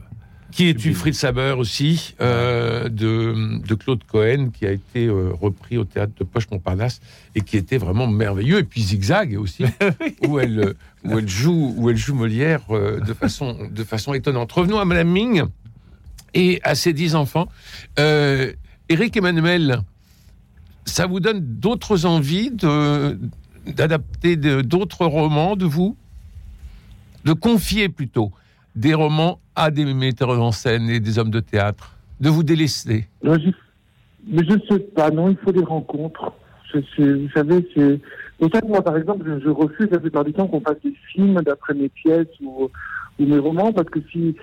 Qui 0.50 0.64
est 0.68 0.72
sublime. 0.78 0.94
Fritz 0.94 1.18
Saber 1.18 1.54
aussi 1.56 2.14
euh, 2.20 2.88
de, 2.90 3.58
de 3.66 3.74
Claude 3.74 4.02
Cohen 4.04 4.50
qui 4.52 4.66
a 4.66 4.72
été 4.72 5.06
euh, 5.06 5.30
repris 5.32 5.78
au 5.78 5.84
théâtre 5.84 6.12
de 6.18 6.24
Poche 6.24 6.50
Montparnasse 6.50 7.00
et 7.34 7.40
qui 7.40 7.56
était 7.56 7.78
vraiment 7.78 8.06
merveilleux 8.06 8.58
et 8.58 8.64
puis 8.64 8.82
Zigzag 8.82 9.38
aussi 9.40 9.64
où 10.28 10.38
elle 10.38 10.74
où 11.04 11.18
elle 11.18 11.28
joue 11.28 11.74
où 11.78 11.88
elle 11.90 11.96
joue 11.96 12.14
Molière 12.14 12.60
euh, 12.70 13.00
de 13.00 13.14
façon 13.14 13.56
de 13.70 13.84
façon 13.84 14.12
étonnante. 14.12 14.52
Revenons 14.52 14.78
à 14.78 14.84
Madame 14.84 15.08
Ming 15.08 15.42
et 16.34 16.60
à 16.62 16.74
ses 16.74 16.92
dix 16.92 17.14
enfants. 17.14 17.48
Euh, 17.98 18.52
Éric 18.88 19.16
Emmanuel, 19.16 19.78
ça 20.84 21.06
vous 21.06 21.20
donne 21.20 21.40
d'autres 21.40 22.06
envies 22.06 22.50
d'adapter 23.66 24.36
d'autres 24.36 25.06
romans 25.06 25.56
de 25.56 25.64
vous, 25.64 25.96
de 27.24 27.32
confier 27.32 27.88
plutôt 27.88 28.32
des 28.74 28.94
romans 28.94 29.38
à 29.54 29.70
des 29.70 29.84
metteurs 29.84 30.40
en 30.40 30.52
scène 30.52 30.88
et 30.88 30.98
des 30.98 31.18
hommes 31.18 31.30
de 31.30 31.40
théâtre, 31.40 31.96
de 32.20 32.28
vous 32.30 32.42
délaisser? 32.42 33.06
Non, 33.22 33.36
mais 34.26 34.44
je 34.48 34.54
ne 34.54 34.60
sais 34.68 34.78
pas, 34.78 35.10
non, 35.10 35.30
il 35.30 35.36
faut 35.36 35.52
des 35.52 35.64
rencontres. 35.64 36.32
Vous 36.74 37.28
savez, 37.34 37.68
c'est 37.74 38.00
moi, 38.66 38.82
par 38.82 38.96
exemple, 38.96 39.24
je, 39.26 39.44
je 39.44 39.48
refuse 39.50 39.88
la 39.90 40.00
plupart 40.00 40.24
du 40.24 40.32
temps 40.32 40.48
qu'on 40.48 40.60
fasse 40.60 40.80
des 40.82 40.94
films 41.12 41.40
d'après 41.42 41.74
mes 41.74 41.88
pièces 41.88 42.26
ou 42.42 42.70
mes 43.18 43.38
romans, 43.38 43.72
parce 43.72 43.88
que 43.90 44.00
si 44.10 44.34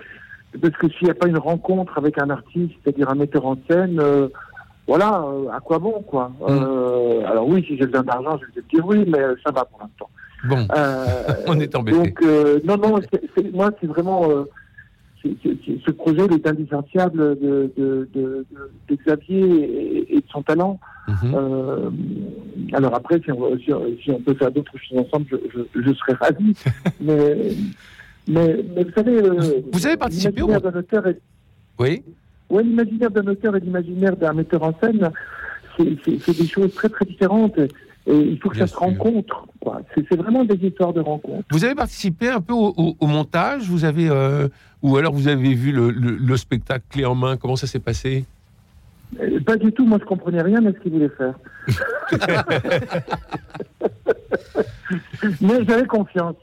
parce 0.61 0.73
que 0.75 0.87
s'il 0.89 1.05
n'y 1.05 1.11
a 1.11 1.15
pas 1.15 1.27
une 1.27 1.37
rencontre 1.37 1.97
avec 1.97 2.17
un 2.19 2.29
artiste, 2.29 2.73
c'est-à-dire 2.83 3.09
un 3.09 3.15
metteur 3.15 3.45
en 3.45 3.57
scène, 3.69 3.99
euh, 3.99 4.27
voilà, 4.87 5.21
euh, 5.23 5.49
à 5.51 5.59
quoi 5.59 5.77
bon, 5.79 6.01
quoi. 6.07 6.29
Mm. 6.39 6.43
Euh, 6.49 7.25
alors 7.27 7.47
oui, 7.47 7.63
si 7.67 7.77
j'ai 7.77 7.85
besoin 7.85 8.03
d'argent, 8.03 8.37
je 8.39 8.45
vais 8.55 8.61
te 8.67 8.75
dire 8.75 8.85
oui, 8.85 9.05
mais 9.07 9.19
ça 9.45 9.51
va 9.51 9.65
pour 9.65 9.79
l'instant. 9.81 10.09
Bon, 10.45 10.65
on 11.47 11.59
est 11.59 11.75
embêté. 11.75 11.97
donc, 11.97 12.21
non, 12.63 12.77
non, 12.77 12.99
moi, 13.53 13.71
c'est 13.79 13.87
vraiment. 13.87 14.27
ce 15.23 15.91
projet 15.91 16.25
il 16.29 16.33
est 16.35 16.47
indissociable 16.47 17.37
de, 17.39 17.71
de, 17.77 18.09
de, 18.15 18.45
de- 18.51 18.71
de 18.89 18.95
Xavier 18.95 19.41
et, 19.41 20.15
et 20.15 20.19
de 20.21 20.25
son 20.31 20.41
talent. 20.41 20.79
Mhm. 21.07 21.33
Euh, 21.35 21.89
alors 22.73 22.95
après, 22.95 23.19
si 23.23 23.31
on, 23.31 23.57
si, 23.59 23.73
on- 23.73 23.83
si 24.03 24.11
on 24.11 24.19
peut 24.21 24.33
faire 24.35 24.51
d'autres 24.51 24.77
choses 24.77 24.99
ensemble, 24.99 25.25
je, 25.31 25.37
je, 25.75 25.81
je 25.81 25.93
serais 25.93 26.13
ravi. 26.13 26.53
mais, 27.01 27.35
mais, 28.29 28.63
mais 28.75 28.83
vous 28.83 28.91
savez, 28.95 29.17
euh, 29.21 29.61
Vous 29.71 29.85
avez 29.87 29.97
participé 29.97 30.41
au- 30.41 30.47
l'imaginaire 30.47 30.71
d'un 30.71 30.79
auteur 30.79 31.07
est- 31.07 31.19
Oui. 31.79 32.03
Ouais, 32.49 32.63
l'imaginaire 32.63 33.11
d'un 33.11 33.27
auteur 33.27 33.55
et 33.55 33.59
l'imaginaire 33.59 34.15
d'un 34.15 34.33
metteur 34.33 34.63
en 34.63 34.73
scène, 34.81 35.09
c'est- 35.77 36.31
des 36.41 36.47
choses 36.47 36.73
très 36.73 36.89
très 36.89 37.05
différentes. 37.05 37.57
Et 38.07 38.15
il 38.17 38.39
faut 38.39 38.49
que 38.49 38.55
Bien 38.55 38.65
ça 38.65 38.73
se 38.73 38.77
rencontre. 38.77 39.45
C'est 39.95 40.15
vraiment 40.15 40.43
des 40.43 40.55
histoires 40.65 40.93
de 40.93 41.01
rencontres. 41.01 41.45
Vous 41.51 41.63
avez 41.63 41.75
participé 41.75 42.29
un 42.29 42.41
peu 42.41 42.53
au, 42.53 42.73
au- 42.75 42.95
au 42.99 43.07
montage 43.07 43.69
Vous 43.69 43.83
avez 43.85 44.09
euh, 44.09 44.47
ou 44.81 44.97
alors 44.97 45.13
vous 45.13 45.27
avez 45.27 45.53
vu 45.53 45.71
le, 45.71 45.91
le- 45.91 46.15
le 46.17 46.37
spectacle 46.37 46.85
clé 46.89 47.05
en 47.05 47.13
main 47.13 47.37
Comment 47.37 47.55
ça 47.55 47.67
s'est 47.67 47.77
passé? 47.79 48.25
Euh, 49.21 49.39
Pas 49.41 49.57
du 49.57 49.71
tout, 49.73 49.85
moi 49.85 49.97
je 49.99 50.05
comprenais 50.05 50.41
rien 50.41 50.65
à 50.65 50.71
ce 50.71 50.77
qu'il 50.79 50.91
voulait 50.93 51.09
faire. 51.09 51.35
Mais 55.41 55.63
j'avais 55.67 55.85
confiance. 55.85 56.35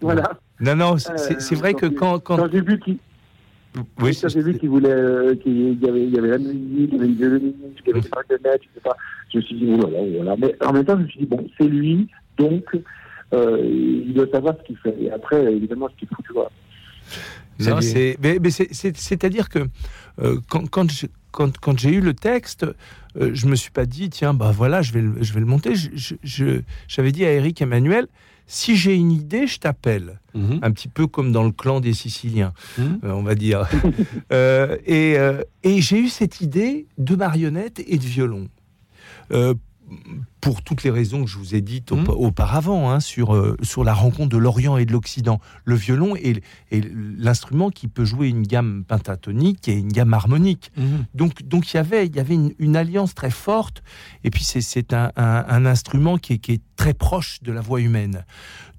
Voilà. 0.00 0.38
Non, 0.60 0.74
non, 0.76 0.98
c'est 0.98 1.12
Euh, 1.52 1.56
vrai 1.56 1.74
que 1.74 1.86
quand. 1.86 2.18
quand... 2.20 2.36
Quand 2.36 2.50
j'ai 2.52 2.60
vu 2.60 2.78
qu'il 2.80 2.98
Oui, 4.00 4.18
quand 4.20 4.28
j'ai 4.28 4.42
vu 4.42 4.58
qu'il 4.58 4.68
voulait, 4.70 4.88
euh, 4.90 5.34
qu'il 5.36 5.78
y 5.82 5.88
avait, 5.88 6.02
il 6.04 6.10
y 6.14 6.18
avait 6.18 6.28
la 6.28 6.38
musique, 6.38 6.90
il 6.90 6.92
y 6.92 6.96
avait 6.96 7.06
le 7.06 7.14
violoniste, 7.14 7.56
il 7.84 7.88
y 7.88 7.90
avait 7.90 8.00
des 8.00 8.08
marionnettes, 8.08 8.62
etc. 8.74 8.94
Je 9.32 9.36
me 9.38 9.42
suis 9.42 9.54
dit, 9.56 9.66
oh 9.70 9.76
là 9.82 9.90
là, 9.90 9.98
oh 10.00 10.18
là 10.18 10.24
là. 10.24 10.36
Mais 10.38 10.56
en 10.66 10.72
même 10.72 10.84
temps, 10.84 10.96
je 10.98 11.02
me 11.02 11.08
suis 11.08 11.20
dit, 11.20 11.26
bon, 11.26 11.46
c'est 11.58 11.68
lui, 11.68 12.08
donc 12.38 12.64
euh, 13.34 13.58
il 14.06 14.12
doit 14.14 14.26
savoir 14.32 14.54
ce 14.60 14.66
qu'il 14.66 14.76
fait. 14.78 14.96
Et 15.00 15.10
après, 15.10 15.52
évidemment, 15.52 15.88
ce 15.92 15.96
qu'il 15.98 16.08
faut, 16.08 16.22
tu 16.26 16.32
vois. 16.32 16.50
Non, 17.60 17.80
c'est, 17.80 18.16
mais, 18.22 18.38
mais 18.40 18.50
c'est, 18.50 18.72
c'est- 18.72 18.96
c'est-à-dire 18.96 19.48
que 19.48 19.60
euh, 20.20 20.38
quand, 20.48 20.68
quand, 20.70 20.90
je- 20.90 21.06
quand, 21.32 21.58
quand 21.58 21.78
j'ai 21.78 21.90
eu 21.90 22.00
le 22.00 22.14
texte, 22.14 22.64
euh, 23.20 23.30
je 23.34 23.46
me 23.46 23.56
suis 23.56 23.70
pas 23.70 23.84
dit, 23.84 24.10
tiens, 24.10 24.32
bah 24.32 24.52
voilà, 24.54 24.80
je 24.82 24.92
vais 24.92 25.02
le, 25.02 25.14
je 25.22 25.32
vais 25.34 25.40
le 25.40 25.46
monter. 25.46 25.74
Je- 25.74 25.90
je- 25.94 26.14
je- 26.22 26.60
j'avais 26.88 27.10
dit 27.12 27.24
à 27.24 27.32
Eric 27.32 27.60
Emmanuel, 27.60 28.06
si 28.48 28.74
j'ai 28.76 28.96
une 28.96 29.12
idée, 29.12 29.46
je 29.46 29.58
t'appelle. 29.60 30.18
Mhm. 30.34 30.58
Un 30.62 30.70
petit 30.72 30.88
peu 30.88 31.06
comme 31.06 31.30
dans 31.32 31.44
le 31.44 31.52
clan 31.52 31.78
des 31.80 31.92
Siciliens, 31.92 32.52
Mhm. 32.78 33.00
euh, 33.04 33.12
on 33.12 33.22
va 33.22 33.34
dire. 33.36 33.68
Euh, 34.32 34.76
et 34.86 35.16
euh, 35.18 35.42
et 35.62 35.80
j'ai 35.80 35.98
eu 36.00 36.08
cette 36.08 36.40
idée 36.40 36.86
de 36.98 37.14
marionnettes 37.14 37.82
et 37.86 37.96
de 37.98 38.04
violon. 38.04 38.48
Pour 40.40 40.62
toutes 40.62 40.82
les 40.84 40.90
raisons 40.90 41.24
que 41.24 41.30
je 41.30 41.36
vous 41.38 41.54
ai 41.54 41.60
dites 41.60 41.90
aupa- 41.92 42.12
auparavant, 42.14 42.90
hein, 42.90 43.00
sur, 43.00 43.34
euh, 43.34 43.56
sur 43.62 43.84
la 43.84 43.92
rencontre 43.94 44.28
de 44.28 44.36
l'Orient 44.38 44.76
et 44.76 44.84
de 44.86 44.92
l'Occident. 44.92 45.40
Le 45.64 45.74
violon 45.74 46.14
est, 46.16 46.42
est 46.70 46.88
l'instrument 47.18 47.70
qui 47.70 47.88
peut 47.88 48.04
jouer 48.04 48.28
une 48.28 48.42
gamme 48.46 48.84
pentatonique 48.86 49.68
et 49.68 49.72
une 49.74 49.88
gamme 49.92 50.14
harmonique. 50.14 50.70
Mhm. 50.76 51.06
Donc, 51.14 51.42
donc 51.42 51.72
il 51.72 51.76
y 51.76 51.80
avait, 51.80 52.06
il 52.06 52.14
y 52.14 52.20
avait 52.20 52.34
une, 52.34 52.52
une 52.58 52.76
alliance 52.76 53.14
très 53.14 53.30
forte. 53.30 53.82
Et 54.24 54.30
puis 54.30 54.44
c'est, 54.44 54.92
un, 54.92 55.10
un- 55.16 55.44
un 55.48 55.66
instrument 55.66 56.18
qui 56.18 56.34
est, 56.34 56.38
qui 56.38 56.52
est 56.52 56.62
très 56.76 56.94
proche 56.94 57.42
de 57.42 57.50
la 57.52 57.60
voix 57.60 57.80
humaine. 57.80 58.24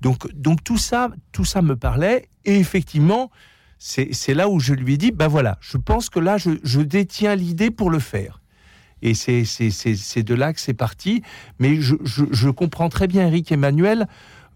Donc, 0.02 0.34
donc 0.34 0.64
tout 0.64 0.78
ça, 0.78 1.10
tout 1.32 1.46
ça 1.46 1.62
me 1.62 1.76
parlait. 1.76 2.30
Et 2.46 2.56
effectivement, 2.58 3.30
c'est, 3.78 4.10
c'est 4.14 4.34
là 4.34 4.48
où 4.50 4.60
je 4.60 4.74
lui 4.74 4.94
ai 4.94 4.98
dit, 4.98 5.12
ben 5.12 5.28
voilà, 5.28 5.58
je 5.62 5.78
pense 5.78 6.10
que 6.10 6.20
là, 6.20 6.38
je, 6.38 6.52
je 6.64 6.82
détiens 6.82 7.36
l'idée 7.36 7.72
pour 7.72 7.90
le 7.90 8.00
faire. 8.00 8.39
Et 9.02 9.14
c'est, 9.14 9.46
c'est, 9.46 9.70
c'est, 9.72 9.96
c'est 9.96 10.24
de 10.24 10.34
là 10.36 10.54
que 10.54 10.60
c'est 10.60 10.74
parti. 10.74 11.24
Mais 11.60 11.78
je, 11.82 11.96
je, 12.04 12.26
je 12.32 12.50
comprends 12.50 12.90
très 12.90 13.08
bien 13.08 13.28
Eric 13.28 13.52
Emmanuel. 13.52 14.08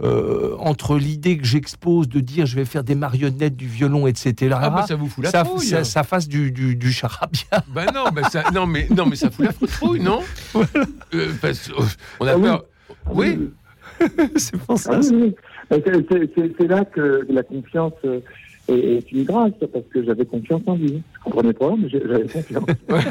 euh, 0.02 0.56
entre 0.58 0.98
l'idée 0.98 1.38
que 1.38 1.46
j'expose 1.46 2.10
de 2.10 2.20
dire 2.20 2.48
je 2.48 2.56
vais 2.56 2.66
faire 2.66 2.84
des 2.84 2.96
marionnettes, 2.96 3.56
du 3.56 3.68
violon, 3.68 4.08
etc. 4.08 4.56
Ah 4.60 4.70
bah 4.72 4.86
ça 4.88 4.96
vous 4.96 5.08
fout 5.08 5.24
la 5.24 5.30
ça, 5.30 5.44
trouille. 5.44 5.66
ça, 5.66 5.84
ça 5.84 6.04
fasse 6.04 6.28
du, 6.28 6.52
du, 6.52 6.76
du 6.76 6.92
charabia. 6.92 7.46
Bah 7.68 7.86
non, 7.94 8.06
bah 8.12 8.24
ça, 8.30 8.44
non 8.54 8.66
mais 8.66 8.88
non 8.90 9.06
mais 9.06 9.16
ça 9.16 9.30
fout 9.30 9.46
la 9.46 9.54
trouille, 9.68 10.00
non? 10.02 10.22
Euh, 11.14 11.32
parce- 11.40 11.70
euh, 11.70 11.84
On 12.20 12.26
a 12.28 12.32
Ah 12.32 12.38
oui. 12.38 12.44
peur. 12.44 12.64
Ah 13.06 13.10
Oui. 13.14 13.40
c'est 14.36 14.58
pour 14.58 14.80
ça. 14.80 14.94
Ah 14.96 15.00
oui, 15.12 15.36
oui. 15.72 16.30
C'est- 16.58 16.68
là 16.68 16.84
que 16.86 17.26
la 17.30 17.44
confiance 17.44 17.94
euh, 18.70 18.74
est, 18.76 18.98
est 18.98 19.12
une 19.12 19.24
grâce, 19.24 19.52
parce 19.60 19.86
que 19.94 20.04
j'avais 20.04 20.26
confiance 20.26 20.62
en 20.68 20.76
lui. 20.76 21.02
Je 21.18 21.24
comprenais 21.24 21.54
pas, 21.54 21.74
mais 21.78 21.90
j'avais 21.90 22.28
confiance. 22.28 22.66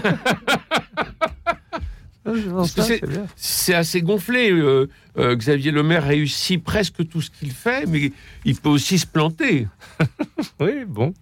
Que 2.24 2.80
c'est- 3.36 3.74
assez 3.74 4.00
gonflé. 4.00 4.52
euh, 4.52 4.88
euh, 5.18 5.34
Xavier 5.34 5.72
Lemaire 5.72 6.04
réussit 6.04 6.62
presque 6.62 7.06
tout 7.08 7.20
ce 7.20 7.30
qu'il 7.30 7.50
fait, 7.50 7.84
mais 7.86 8.12
il 8.44 8.54
peut 8.56 8.68
aussi 8.68 8.98
se 8.98 9.06
planter. 9.06 9.66
Oui, 10.60 10.84
bon, 10.86 11.12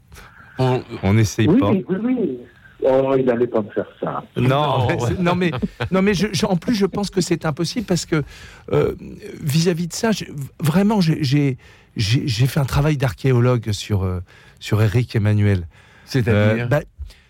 On- 0.58 0.82
on 1.02 1.14
n'essaye 1.14 1.48
Oui, 1.48 1.58
pas. 1.58 1.70
oui, 1.70 1.84
oui. 1.88 2.38
Oh, 2.82 3.14
il 3.18 3.24
n'allait 3.24 3.46
pas 3.46 3.60
me 3.62 3.70
faire 3.70 3.86
ça. 4.00 4.24
Non, 4.36 4.86
Non, 4.88 4.88
mais 4.88 5.22
non, 5.22 5.34
mais, 5.34 5.50
non, 5.90 6.02
mais 6.02 6.14
je, 6.14 6.28
je- 6.32 6.46
en 6.46 6.56
plus, 6.56 6.74
je 6.74 6.86
pense 6.86 7.08
que 7.10 7.20
c'est 7.22 7.44
impossible 7.46 7.86
parce 7.86 8.04
que 8.06 8.22
euh, 8.72 8.94
vis-à-vis 9.42 9.86
de 9.88 9.92
ça, 9.94 10.10
vraiment, 10.62 11.00
j'ai- 11.00 11.56
j'ai 11.96 12.46
fait 12.46 12.61
un 12.61 12.64
travail 12.64 12.96
d'archéologue 12.96 13.72
sur, 13.72 14.03
euh, 14.05 14.20
sur 14.59 14.81
Eric 14.83 15.14
Emmanuel. 15.16 15.66
C'est-à-dire. 16.05 16.64
Euh, 16.64 16.66
bah, 16.66 16.83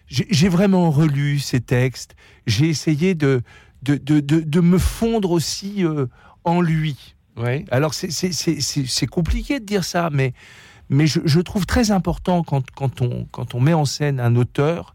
j'ai 0.09 0.49
vraiment 0.49 0.90
relu 0.90 1.38
ses 1.38 1.61
textes. 1.61 2.16
J'ai 2.46 2.68
essayé 2.68 3.14
de, 3.14 3.42
de, 3.83 3.94
de, 3.94 4.18
de, 4.20 4.40
de 4.40 4.61
me 4.61 4.77
fondre 4.79 5.31
aussi 5.31 5.85
euh, 5.85 6.07
en 6.44 6.61
lui. 6.61 7.14
ouais. 7.37 7.64
Alors, 7.70 7.94
c'est- 7.94 9.07
compliqué 9.07 9.61
de 9.61 9.64
dire 9.64 9.85
ça, 9.85 10.11
mais, 10.12 10.33
mais 10.88 11.07
je, 11.07 11.20
je 11.25 11.40
trouve 11.40 11.64
très 11.64 11.92
important 11.92 12.42
quand, 12.42 12.68
quand, 12.73 13.03
on, 13.03 13.27
quand 13.31 13.55
on 13.55 13.61
met 13.61 13.73
en 13.75 13.85
scène 13.85 14.18
un 14.18 14.35
auteur, 14.35 14.94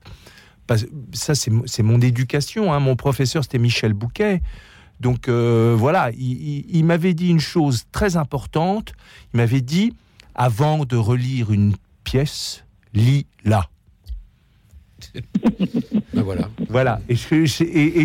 ça 1.14 1.34
c'est 1.36 1.84
mon 1.84 2.02
éducation, 2.02 2.74
hein, 2.74 2.80
mon 2.80 2.96
professeur 2.96 3.44
c'était 3.44 3.60
Michel 3.60 3.94
Bouquet, 3.94 4.42
donc 5.00 5.28
euh, 5.28 5.76
voilà, 5.78 6.12
il, 6.12 6.32
il- 6.32 6.66
il 6.78 6.86
m'avait 6.86 7.14
dit 7.14 7.30
une 7.30 7.40
chose 7.40 7.84
très 7.92 8.18
importante, 8.18 8.94
il 9.34 9.38
m'avait 9.38 9.62
dit, 9.62 9.94
avant 10.36 10.86
de 10.86 10.96
relire 10.96 11.52
une 11.52 11.76
pièce, 12.04 12.64
lis-la. 12.94 13.68
Ben 16.14 16.24
voilà. 16.24 16.50
Voilà, 16.70 17.00
et, 17.10 17.16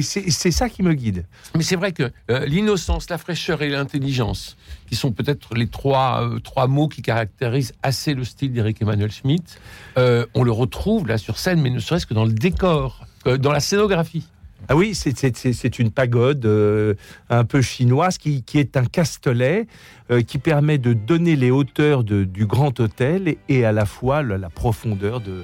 c'est 0.02 0.50
ça 0.50 0.68
qui 0.68 0.82
me 0.82 0.92
guide. 0.92 1.24
Mais 1.56 1.62
c'est 1.62 1.76
vrai 1.76 1.92
que 1.92 2.10
euh, 2.30 2.44
l'innocence, 2.46 3.08
la 3.08 3.18
fraîcheur 3.18 3.62
et 3.62 3.68
l'intelligence, 3.68 4.56
qui 4.88 4.96
sont 4.96 5.12
peut-être 5.12 5.54
les 5.54 5.66
trois, 5.68 6.22
euh, 6.28 6.38
trois 6.40 6.66
mots 6.66 6.88
qui 6.88 7.02
caractérisent 7.02 7.72
assez 7.82 8.14
le 8.14 8.24
style 8.24 8.52
d'Éric 8.52 8.82
Emmanuel 8.82 9.10
Schmitt, 9.10 9.60
euh, 9.96 10.26
on 10.34 10.42
le 10.42 10.52
retrouve 10.52 11.06
là 11.06 11.16
sur 11.18 11.38
scène, 11.38 11.60
mais 11.62 11.70
ne 11.70 11.78
serait-ce 11.78 12.06
que 12.06 12.14
dans 12.14 12.24
le 12.24 12.32
décor, 12.32 13.06
dans 13.24 13.52
la 13.52 13.60
scénographie. 13.60 14.26
Ah 14.68 14.76
oui, 14.76 14.94
c'est- 14.94 15.78
une 15.78 15.90
pagode 15.90 16.44
euh, 16.46 16.94
un 17.28 17.44
peu 17.44 17.60
chinoise 17.62 18.18
qui, 18.18 18.44
est 18.54 18.76
un 18.76 18.84
castelet 18.84 19.66
euh, 20.10 20.20
qui 20.22 20.38
permet 20.38 20.78
de 20.78 20.92
donner 20.92 21.36
les 21.36 21.50
hauteurs 21.50 22.04
du 22.04 22.46
grand 22.46 22.78
hôtel 22.80 23.36
et, 23.48 23.64
à 23.64 23.72
la 23.72 23.86
fois 23.86 24.22
la 24.22 24.50
profondeur 24.50 25.20
de, 25.20 25.42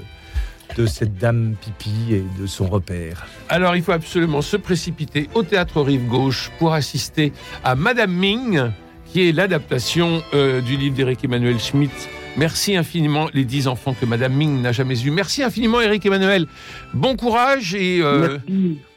de 0.76 0.86
cette 0.86 1.16
dame 1.16 1.54
pipi 1.60 2.14
et 2.14 2.24
de 2.40 2.46
son 2.46 2.66
repère. 2.66 3.26
Alors 3.48 3.76
il 3.76 3.82
faut 3.82 3.92
absolument 3.92 4.42
se 4.42 4.56
précipiter 4.56 5.28
au 5.34 5.42
théâtre 5.42 5.80
Rive 5.80 6.06
Gauche 6.06 6.50
pour 6.58 6.74
assister 6.74 7.32
à 7.64 7.74
Madame 7.74 8.12
Ming, 8.12 8.70
qui 9.06 9.28
est 9.28 9.32
l'adaptation 9.32 10.22
euh, 10.34 10.60
du 10.60 10.76
livre 10.76 10.94
d'Éric 10.96 11.24
Emmanuel 11.24 11.58
Schmitt. 11.58 11.92
Merci 12.36 12.76
infiniment 12.76 13.28
les 13.32 13.44
dix 13.44 13.66
enfants 13.66 13.94
que 13.98 14.04
Madame 14.04 14.34
Ming 14.34 14.60
n'a 14.60 14.72
jamais 14.72 15.00
eus. 15.02 15.10
Merci 15.10 15.42
infiniment 15.42 15.80
Éric 15.80 16.04
Emmanuel. 16.04 16.46
Bon 16.92 17.16
courage 17.16 17.74
et, 17.74 18.00
euh, 18.02 18.38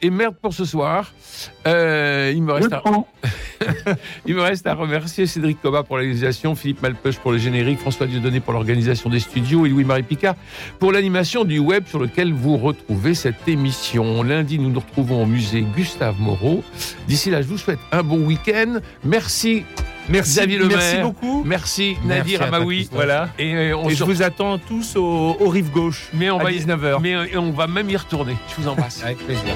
et 0.01 0.09
merde 0.09 0.35
pour 0.41 0.53
ce 0.53 0.65
soir. 0.65 1.13
Euh, 1.65 2.33
il, 2.35 2.43
me 2.43 2.51
reste 2.51 2.73
à, 2.73 2.79
prends. 2.79 3.07
il 4.25 4.35
me 4.35 4.41
reste 4.41 4.67
à 4.67 4.73
remercier 4.73 5.25
Cédric 5.25 5.61
Coba 5.61 5.83
pour 5.83 5.95
la 5.95 6.01
réalisation, 6.01 6.53
Philippe 6.53 6.81
Malpeuch 6.81 7.17
pour 7.19 7.31
le 7.31 7.37
générique, 7.37 7.79
François 7.79 8.07
Dieudonné 8.07 8.41
pour 8.41 8.51
l'organisation 8.51 9.09
des 9.09 9.21
studios 9.21 9.65
et 9.65 9.69
Louis-Marie 9.69 10.03
Picard 10.03 10.35
pour 10.77 10.91
l'animation 10.91 11.45
du 11.45 11.59
web 11.59 11.85
sur 11.87 11.99
lequel 11.99 12.33
vous 12.33 12.57
retrouvez 12.57 13.13
cette 13.13 13.47
émission. 13.47 14.21
Lundi, 14.21 14.59
nous 14.59 14.69
nous 14.69 14.81
retrouvons 14.81 15.23
au 15.23 15.25
musée 15.25 15.61
Gustave 15.75 16.19
Moreau. 16.19 16.61
D'ici 17.07 17.29
là, 17.29 17.41
je 17.41 17.47
vous 17.47 17.57
souhaite 17.57 17.79
un 17.93 18.03
bon 18.03 18.19
week-end. 18.19 18.79
Merci 19.05 19.63
Merci, 20.09 20.31
Xavier 20.39 20.57
Lemaire. 20.57 20.77
merci 20.77 20.97
beaucoup. 21.01 21.43
Merci 21.45 21.97
Merci 22.03 22.07
Nadir 22.07 22.41
à 22.41 22.47
toi, 22.47 22.57
Amaoui. 22.57 22.89
Voilà. 22.91 23.29
Et 23.37 23.53
euh, 23.55 23.77
on 23.77 23.89
Et 23.89 23.95
je 23.95 24.03
vous 24.03 24.21
attends 24.21 24.57
tous 24.57 24.95
au, 24.95 25.37
au 25.39 25.49
rive 25.49 25.69
gauche 25.71 26.09
mais 26.13 26.29
on 26.31 26.39
à 26.39 26.43
va 26.43 26.51
y- 26.51 26.59
19h. 26.59 26.97
mais 27.01 27.13
euh, 27.15 27.25
on 27.39 27.51
va 27.51 27.67
même 27.67 27.89
y 27.89 27.95
retourner. 27.97 28.35
Je 28.49 28.61
vous 28.61 28.67
embrasse. 28.67 29.03
Avec 29.03 29.17
plaisir. 29.19 29.53